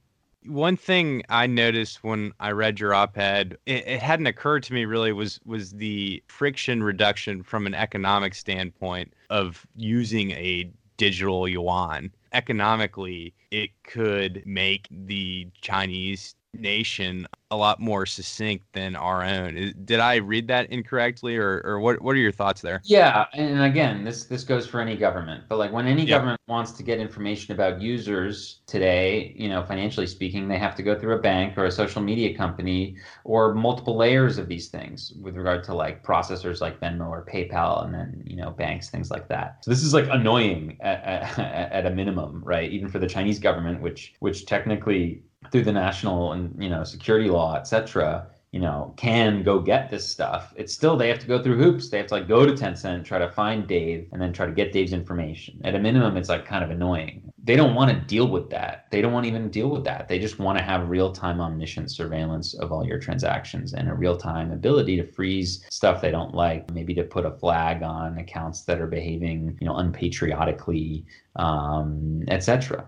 one 0.45 0.77
thing 0.77 1.23
I 1.29 1.45
noticed 1.47 2.03
when 2.03 2.31
I 2.39 2.51
read 2.51 2.79
your 2.79 2.93
op-ed, 2.93 3.57
it, 3.65 3.85
it, 3.85 4.01
hadn't 4.01 4.27
occurred 4.27 4.63
to 4.63 4.73
me 4.73 4.85
really 4.85 5.11
was 5.11 5.39
was 5.45 5.71
the 5.71 6.23
friction 6.27 6.83
reduction 6.83 7.43
from 7.43 7.67
an 7.67 7.73
economic 7.73 8.33
standpoint 8.33 9.13
of 9.29 9.67
using 9.75 10.31
a 10.31 10.71
digital 10.97 11.47
yuan. 11.47 12.11
Economically, 12.33 13.33
it 13.51 13.71
could 13.83 14.43
make 14.45 14.87
the 14.89 15.47
Chinese 15.61 16.35
nation 16.53 17.27
a 17.49 17.55
lot 17.55 17.79
more 17.79 18.05
succinct 18.05 18.65
than 18.73 18.95
our 18.95 19.23
own. 19.23 19.73
Did 19.85 19.99
I 20.01 20.15
read 20.15 20.49
that 20.49 20.69
incorrectly, 20.69 21.37
or, 21.37 21.61
or 21.63 21.79
what? 21.79 22.01
What 22.01 22.13
are 22.15 22.19
your 22.19 22.31
thoughts 22.31 22.61
there? 22.61 22.81
Yeah, 22.83 23.25
and 23.33 23.61
again, 23.61 24.03
this 24.03 24.25
this 24.25 24.43
goes 24.43 24.67
for 24.67 24.81
any 24.81 24.97
government. 24.97 25.45
But 25.47 25.57
like 25.57 25.71
when 25.71 25.87
any 25.87 26.05
government 26.05 26.41
wants 26.47 26.73
to 26.73 26.83
get 26.83 26.99
information 26.99 27.53
about 27.53 27.81
users 27.81 28.61
today, 28.67 29.33
you 29.37 29.47
know, 29.47 29.63
financially 29.63 30.07
speaking, 30.07 30.47
they 30.47 30.57
have 30.57 30.75
to 30.75 30.83
go 30.83 30.97
through 30.99 31.15
a 31.15 31.19
bank 31.19 31.57
or 31.57 31.65
a 31.65 31.71
social 31.71 32.01
media 32.01 32.35
company 32.35 32.97
or 33.23 33.53
multiple 33.53 33.95
layers 33.95 34.37
of 34.37 34.49
these 34.49 34.67
things 34.67 35.13
with 35.21 35.37
regard 35.37 35.63
to 35.65 35.73
like 35.73 36.03
processors 36.03 36.59
like 36.59 36.79
Venmo 36.81 37.07
or 37.07 37.25
PayPal, 37.25 37.85
and 37.85 37.93
then 37.93 38.23
you 38.25 38.35
know 38.35 38.51
banks, 38.51 38.89
things 38.89 39.09
like 39.09 39.29
that. 39.29 39.63
So 39.63 39.71
this 39.71 39.83
is 39.83 39.93
like 39.93 40.07
annoying 40.11 40.77
at, 40.81 41.03
at, 41.03 41.39
at 41.71 41.85
a 41.85 41.91
minimum, 41.91 42.43
right? 42.43 42.69
Even 42.69 42.89
for 42.89 42.99
the 42.99 43.07
Chinese 43.07 43.39
government, 43.39 43.81
which 43.81 44.15
which 44.19 44.45
technically 44.45 45.21
through 45.51 45.63
the 45.63 45.71
national 45.71 46.33
and 46.33 46.61
you 46.61 46.69
know 46.69 46.83
security 46.83 47.29
law, 47.29 47.55
etc., 47.55 48.27
you 48.51 48.61
know, 48.61 48.93
can 48.95 49.43
go 49.43 49.59
get 49.59 49.91
this 49.91 50.07
stuff. 50.07 50.53
It's 50.55 50.73
still 50.73 50.95
they 50.95 51.09
have 51.09 51.19
to 51.19 51.27
go 51.27 51.43
through 51.43 51.57
hoops. 51.57 51.89
They 51.89 51.97
have 51.97 52.07
to 52.07 52.13
like 52.13 52.27
go 52.29 52.45
to 52.45 52.53
Tencent, 52.53 53.03
try 53.03 53.19
to 53.19 53.29
find 53.29 53.67
Dave, 53.67 54.07
and 54.11 54.21
then 54.21 54.31
try 54.31 54.45
to 54.45 54.53
get 54.53 54.71
Dave's 54.71 54.93
information. 54.93 55.59
At 55.65 55.75
a 55.75 55.79
minimum, 55.79 56.15
it's 56.15 56.29
like 56.29 56.45
kind 56.45 56.63
of 56.63 56.71
annoying. 56.71 57.31
they 57.43 57.55
don't 57.55 57.75
want 57.75 57.91
to 57.91 58.05
deal 58.07 58.27
with 58.27 58.49
that. 58.49 58.87
They 58.89 59.01
don't 59.01 59.13
want 59.13 59.25
to 59.25 59.29
even 59.29 59.49
deal 59.49 59.69
with 59.69 59.83
that. 59.83 60.07
They 60.07 60.17
just 60.17 60.39
want 60.39 60.57
to 60.57 60.63
have 60.63 60.89
real 60.89 61.11
time 61.11 61.41
omniscient 61.41 61.91
surveillance 61.91 62.53
of 62.55 62.71
all 62.71 62.85
your 62.85 62.99
transactions 62.99 63.73
and 63.73 63.89
a 63.89 63.93
real 63.93 64.17
time 64.17 64.51
ability 64.51 64.95
to 64.97 65.03
freeze 65.05 65.65
stuff 65.69 66.01
they 66.01 66.11
don't 66.11 66.33
like, 66.33 66.71
maybe 66.71 66.93
to 66.95 67.03
put 67.03 67.25
a 67.25 67.31
flag 67.31 67.83
on 67.83 68.17
accounts 68.17 68.63
that 68.63 68.81
are 68.81 68.87
behaving, 68.87 69.57
you 69.61 69.67
know, 69.67 69.75
unpatriotically, 69.75 71.05
um, 71.35 72.23
etc 72.29 72.87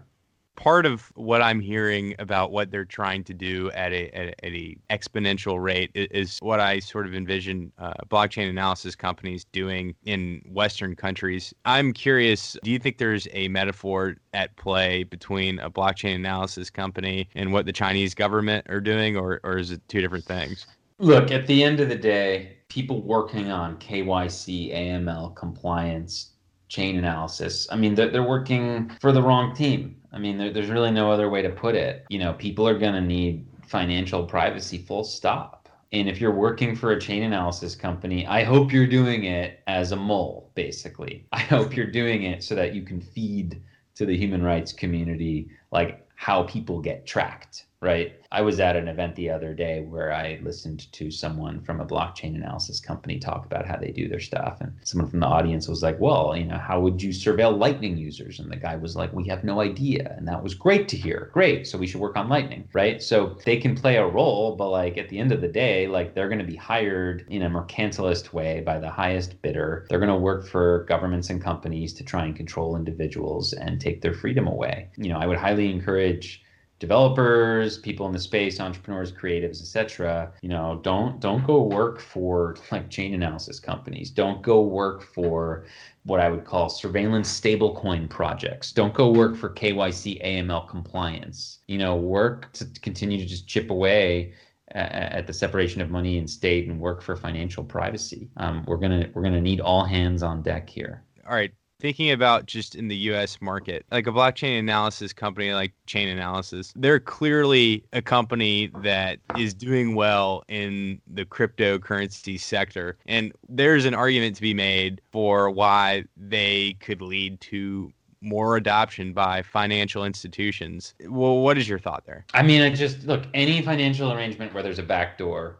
part 0.60 0.86
of 0.86 1.10
what 1.16 1.42
I'm 1.42 1.62
hearing 1.62 2.14
about 2.20 2.52
what 2.52 2.70
they're 2.70 2.84
trying 2.84 3.24
to 3.24 3.34
do 3.34 3.72
at 3.72 3.94
a 3.94 4.14
at, 4.14 4.36
at 4.44 4.52
a 4.52 4.78
exponential 4.90 5.62
rate 5.64 5.90
is, 5.94 6.38
what 6.42 6.60
I 6.60 6.80
sort 6.80 7.08
of 7.08 7.16
envision 7.16 7.72
uh, 7.78 7.94
blockchain 8.10 8.50
analysis 8.50 8.96
companies 8.96 9.46
doing 9.46 9.96
in 10.04 10.42
Western 10.46 10.96
countries. 10.96 11.54
I'm 11.64 11.94
curious. 11.94 12.58
Do 12.62 12.72
you 12.72 12.78
think 12.78 12.98
there's 12.98 13.28
a 13.32 13.48
metaphor 13.48 14.18
at 14.34 14.56
play 14.58 15.04
between 15.04 15.60
a 15.60 15.72
blockchain 15.72 16.16
analysis 16.16 16.70
company 16.70 17.30
and 17.36 17.54
what 17.54 17.66
the 17.66 17.74
Chinese 17.74 18.14
government 18.14 18.70
are 18.70 18.82
doing, 18.82 19.16
or 19.16 19.40
or 19.44 19.58
is 19.58 19.72
it 19.72 19.82
two 19.88 20.02
different 20.02 20.26
things? 20.26 20.68
Look, 21.00 21.32
at 21.32 21.48
the 21.48 21.64
end 21.64 21.80
of 21.80 21.88
the 21.88 21.96
day, 21.96 22.58
people 22.68 23.02
working 23.02 23.50
on 23.50 23.78
KYC, 23.78 24.76
AML 24.76 25.34
compliance, 25.38 26.32
chain 26.68 26.98
analysis. 26.98 27.66
I 27.72 27.78
mean, 27.78 27.96
they're, 27.96 28.10
they're 28.10 28.22
working 28.22 28.92
for 29.00 29.14
the 29.14 29.22
wrong 29.22 29.56
team 29.56 29.99
I 30.12 30.20
mean, 30.20 30.38
there, 30.38 30.52
there's 30.52 30.70
really 30.70 30.92
no 30.92 31.12
other 31.12 31.30
way 31.30 31.42
to 31.42 31.50
put 31.50 31.76
it. 31.76 32.06
You 32.10 32.20
know, 32.20 32.34
people 32.34 32.68
are 32.68 32.78
going 32.78 32.94
to 32.94 33.02
need 33.02 33.46
financial 33.68 34.26
privacy, 34.26 34.78
full 34.78 35.04
stop. 35.04 35.70
And 35.92 36.08
if 36.08 36.22
you're 36.22 36.34
working 36.34 36.76
for 36.76 36.92
a 36.92 37.00
chain 37.00 37.24
analysis 37.24 37.76
company, 37.76 38.26
I 38.28 38.44
hope 38.44 38.72
you're 38.72 38.88
doing 38.88 39.24
it 39.24 39.62
as 39.68 39.92
a 39.92 39.96
mole, 39.96 40.52
basically. 40.56 41.26
I 41.32 41.40
hope 41.40 41.76
you're 41.76 41.88
doing 41.88 42.24
it 42.24 42.44
so 42.44 42.56
that 42.56 42.74
you 42.74 42.84
can 42.84 43.02
feed 43.02 43.62
to 43.96 44.06
the 44.06 44.16
human 44.16 44.44
rights 44.44 44.72
community 44.72 45.50
like 45.72 46.08
how 46.16 46.44
people 46.44 46.80
get 46.80 47.06
tracked 47.06 47.66
right? 47.82 48.14
I 48.32 48.42
was 48.42 48.60
at 48.60 48.76
an 48.76 48.90
event 48.90 49.16
the 49.16 49.30
other 49.30 49.54
day 49.54 49.82
where 49.82 50.12
I 50.14 50.40
listened 50.44 50.92
to 50.92 51.10
someone 51.10 51.62
from 51.62 51.80
a 51.80 51.86
blockchain 51.86 52.36
analysis 52.36 52.80
company 52.80 53.20
talk 53.20 53.46
about 53.46 53.66
how 53.66 53.78
they 53.78 53.92
do 53.92 54.10
their 54.10 54.20
stuff. 54.20 54.58
And 54.60 54.74
someone 54.84 55.10
from 55.10 55.22
the 55.22 55.28
audience 55.28 55.68
was 55.68 55.82
like, 55.82 55.98
Well, 56.00 56.36
you 56.36 56.44
know, 56.44 56.58
how 56.58 56.82
would 56.82 57.02
you 57.02 57.10
surveil 57.10 57.58
Lightning 57.58 57.98
users? 57.98 58.40
And 58.40 58.52
the 58.52 58.58
guy 58.58 58.76
was 58.76 58.96
like, 58.98 59.14
We 59.14 59.28
have 59.30 59.46
no 59.46 59.62
idea. 59.62 60.14
And 60.18 60.28
that 60.28 60.44
was 60.44 60.54
great 60.54 60.90
to 60.90 60.98
hear. 60.98 61.30
Great. 61.34 61.68
So 61.68 61.78
we 61.78 61.88
should 61.88 62.02
work 62.02 62.18
on 62.18 62.28
Lightning, 62.28 62.68
right? 62.74 63.02
So 63.02 63.38
they 63.46 63.58
can 63.58 63.76
play 63.76 63.96
a 63.96 64.06
role, 64.06 64.56
but 64.56 64.70
like 64.70 64.98
at 64.98 65.08
the 65.08 65.18
end 65.18 65.32
of 65.32 65.42
the 65.42 65.48
day, 65.48 65.88
like 65.88 66.14
they're 66.14 66.30
going 66.30 66.40
to 66.40 66.46
be 66.46 66.58
hired 66.58 67.26
in 67.30 67.44
a 67.44 67.50
mercantilist 67.50 68.34
way 68.34 68.60
by 68.60 68.80
the 68.80 68.90
highest 68.90 69.42
bidder. 69.42 69.88
They're 69.90 70.00
going 70.00 70.10
to 70.10 70.18
work 70.18 70.46
for 70.46 70.84
governments 70.90 71.30
and 71.30 71.42
companies 71.42 71.94
to 71.94 72.04
try 72.04 72.26
and 72.26 72.36
control 72.36 72.76
individuals 72.76 73.54
and 73.54 73.80
take 73.80 74.02
their 74.02 74.14
freedom 74.14 74.48
away. 74.48 74.90
You 74.98 75.10
know, 75.10 75.18
I 75.18 75.26
would 75.26 75.38
highly 75.38 75.72
encourage 75.72 76.44
developers, 76.80 77.78
people 77.78 78.06
in 78.08 78.14
the 78.14 78.20
space, 78.20 78.60
entrepreneurs, 78.60 79.12
creatives, 79.12 79.62
etc. 79.62 80.32
You 80.42 80.50
know, 80.50 80.80
don't 80.84 81.20
don't 81.20 81.46
go 81.46 81.64
work 81.64 82.00
for 82.00 82.56
like 82.72 82.90
chain 82.90 83.14
analysis 83.14 83.60
companies. 83.60 84.10
Don't 84.10 84.42
go 84.42 84.62
work 84.62 85.04
for 85.04 85.66
what 86.04 86.20
I 86.20 86.30
would 86.30 86.46
call 86.46 86.70
surveillance 86.70 87.30
stablecoin 87.30 88.10
projects. 88.10 88.72
Don't 88.72 88.94
go 88.94 89.12
work 89.12 89.36
for 89.36 89.50
KYC 89.50 90.26
AML 90.26 90.68
compliance. 90.70 91.60
You 91.68 91.78
know, 91.78 91.98
work 91.98 92.52
to 92.54 92.66
continue 92.82 93.18
to 93.18 93.26
just 93.26 93.48
chip 93.48 93.70
away 93.70 94.34
at 94.72 95.26
the 95.26 95.34
separation 95.34 95.82
of 95.82 95.90
money 95.90 96.18
and 96.20 96.30
state 96.30 96.68
and 96.68 96.80
work 96.80 97.02
for 97.02 97.16
financial 97.16 97.64
privacy. 97.64 98.30
Um, 98.38 98.64
we're 98.68 98.78
gonna 98.78 99.10
we're 99.14 99.24
gonna 99.24 99.42
need 99.42 99.60
all 99.60 99.84
hands 99.84 100.24
on 100.24 100.42
deck 100.42 100.70
here. 100.70 101.04
All 101.28 101.36
right, 101.36 101.52
thinking 101.80 102.12
about 102.12 102.46
just 102.46 102.76
in 102.76 102.88
the 102.88 102.96
US 102.96 103.42
market, 103.42 103.86
like 103.92 104.08
a 104.08 104.12
blockchain 104.12 104.60
analysis 104.60 105.14
company 105.14 105.54
like 105.54 105.74
Chainalysis, 105.88 106.74
they're 106.76 107.00
clearly 107.00 107.84
a 107.94 108.02
company 108.02 108.72
that 108.82 109.20
is 109.38 109.54
doing 109.54 109.96
well 109.96 110.44
in 110.48 111.02
the 111.08 111.26
cryptocurrency 111.26 112.40
sector. 112.40 112.98
And 113.08 113.32
there's 113.48 113.86
an 113.86 113.94
argument 113.94 114.36
to 114.36 114.42
be 114.42 114.54
made 114.54 115.02
for 115.12 115.50
why 115.50 116.04
they 116.18 116.74
could 116.80 117.02
lead 117.02 117.40
to 117.42 117.92
more 118.22 118.58
adoption 118.58 119.14
by 119.14 119.42
financial 119.42 120.04
institutions. 120.04 120.94
Well, 121.08 121.38
what 121.38 121.58
is 121.58 121.70
your 121.70 121.80
thought 121.80 122.06
there? 122.06 122.26
I 122.34 122.44
mean, 122.44 122.62
I 122.62 122.70
just 122.70 123.06
look, 123.06 123.24
any 123.34 123.62
financial 123.62 124.12
arrangement 124.12 124.54
where 124.54 124.62
there's 124.62 124.80
a 124.80 124.84
backdoor 124.84 125.59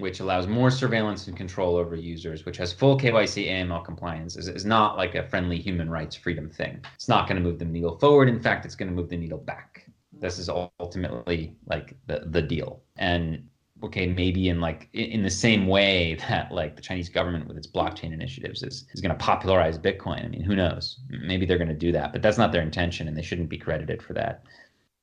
which 0.00 0.20
allows 0.20 0.46
more 0.46 0.70
surveillance 0.70 1.26
and 1.26 1.36
control 1.36 1.76
over 1.76 1.94
users, 1.94 2.44
which 2.44 2.56
has 2.56 2.72
full 2.72 2.98
KYC 2.98 3.48
AML 3.48 3.84
compliance, 3.84 4.36
is, 4.36 4.48
is 4.48 4.64
not 4.64 4.96
like 4.96 5.14
a 5.14 5.28
friendly 5.28 5.58
human 5.58 5.90
rights 5.90 6.16
freedom 6.16 6.48
thing. 6.48 6.80
It's 6.94 7.08
not 7.08 7.28
going 7.28 7.40
to 7.40 7.48
move 7.48 7.58
the 7.58 7.64
needle 7.64 7.98
forward. 7.98 8.28
In 8.28 8.40
fact, 8.40 8.64
it's 8.64 8.74
going 8.74 8.88
to 8.88 8.94
move 8.94 9.08
the 9.08 9.16
needle 9.16 9.38
back. 9.38 9.86
This 10.12 10.38
is 10.38 10.48
ultimately 10.48 11.56
like 11.66 11.96
the, 12.06 12.24
the 12.26 12.42
deal. 12.42 12.82
And 12.96 13.46
okay, 13.82 14.06
maybe 14.06 14.48
in 14.48 14.60
like 14.60 14.88
in 14.92 15.22
the 15.22 15.30
same 15.30 15.66
way 15.66 16.14
that 16.28 16.52
like 16.52 16.76
the 16.76 16.82
Chinese 16.82 17.08
government 17.08 17.46
with 17.46 17.56
its 17.56 17.66
blockchain 17.66 18.12
initiatives 18.12 18.62
is, 18.62 18.86
is 18.92 19.00
going 19.00 19.16
to 19.16 19.24
popularize 19.24 19.78
Bitcoin. 19.78 20.24
I 20.24 20.28
mean, 20.28 20.42
who 20.42 20.56
knows? 20.56 21.00
Maybe 21.08 21.46
they're 21.46 21.58
going 21.58 21.68
to 21.68 21.74
do 21.74 21.92
that, 21.92 22.12
but 22.12 22.22
that's 22.22 22.38
not 22.38 22.52
their 22.52 22.62
intention 22.62 23.08
and 23.08 23.16
they 23.16 23.22
shouldn't 23.22 23.48
be 23.48 23.58
credited 23.58 24.02
for 24.02 24.12
that. 24.14 24.44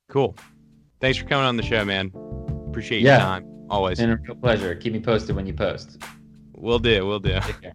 Cool. 0.10 0.36
Thanks 1.00 1.18
for 1.18 1.26
coming 1.26 1.46
on 1.46 1.58
the 1.58 1.64
show, 1.64 1.84
man. 1.86 2.12
Appreciate 2.70 3.02
your 3.02 3.14
yeah. 3.14 3.20
time. 3.20 3.57
Always. 3.70 4.00
Been 4.00 4.12
a 4.12 4.18
real 4.18 4.36
pleasure. 4.36 4.74
Keep 4.76 4.94
me 4.94 5.00
posted 5.00 5.36
when 5.36 5.46
you 5.46 5.54
post. 5.54 6.02
We'll 6.54 6.80
do. 6.80 7.06
We'll 7.06 7.20
do. 7.20 7.40
Take 7.42 7.62
care. 7.62 7.74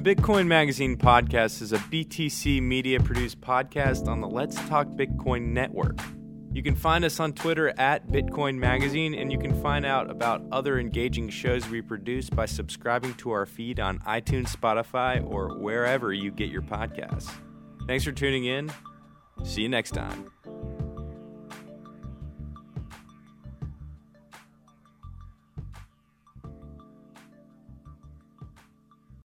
The 0.00 0.14
Bitcoin 0.14 0.46
Magazine 0.46 0.96
podcast 0.96 1.60
is 1.60 1.72
a 1.72 1.78
BTC 1.78 2.62
media 2.62 3.00
produced 3.00 3.40
podcast 3.42 4.08
on 4.08 4.22
the 4.22 4.28
Let's 4.28 4.56
Talk 4.66 4.86
Bitcoin 4.88 5.48
network. 5.48 6.00
You 6.52 6.62
can 6.62 6.74
find 6.74 7.04
us 7.04 7.20
on 7.20 7.34
Twitter 7.34 7.78
at 7.78 8.08
Bitcoin 8.08 8.56
Magazine, 8.56 9.14
and 9.14 9.30
you 9.30 9.38
can 9.38 9.54
find 9.62 9.84
out 9.84 10.10
about 10.10 10.42
other 10.50 10.80
engaging 10.80 11.28
shows 11.28 11.68
we 11.68 11.82
produce 11.82 12.30
by 12.30 12.46
subscribing 12.46 13.12
to 13.14 13.30
our 13.30 13.44
feed 13.44 13.78
on 13.78 13.98
iTunes, 14.00 14.56
Spotify, 14.56 15.22
or 15.24 15.58
wherever 15.58 16.12
you 16.12 16.30
get 16.30 16.48
your 16.48 16.62
podcasts. 16.62 17.30
Thanks 17.90 18.04
for 18.04 18.12
tuning 18.12 18.44
in. 18.44 18.70
See 19.42 19.62
you 19.62 19.68
next 19.68 19.90
time. 19.90 20.30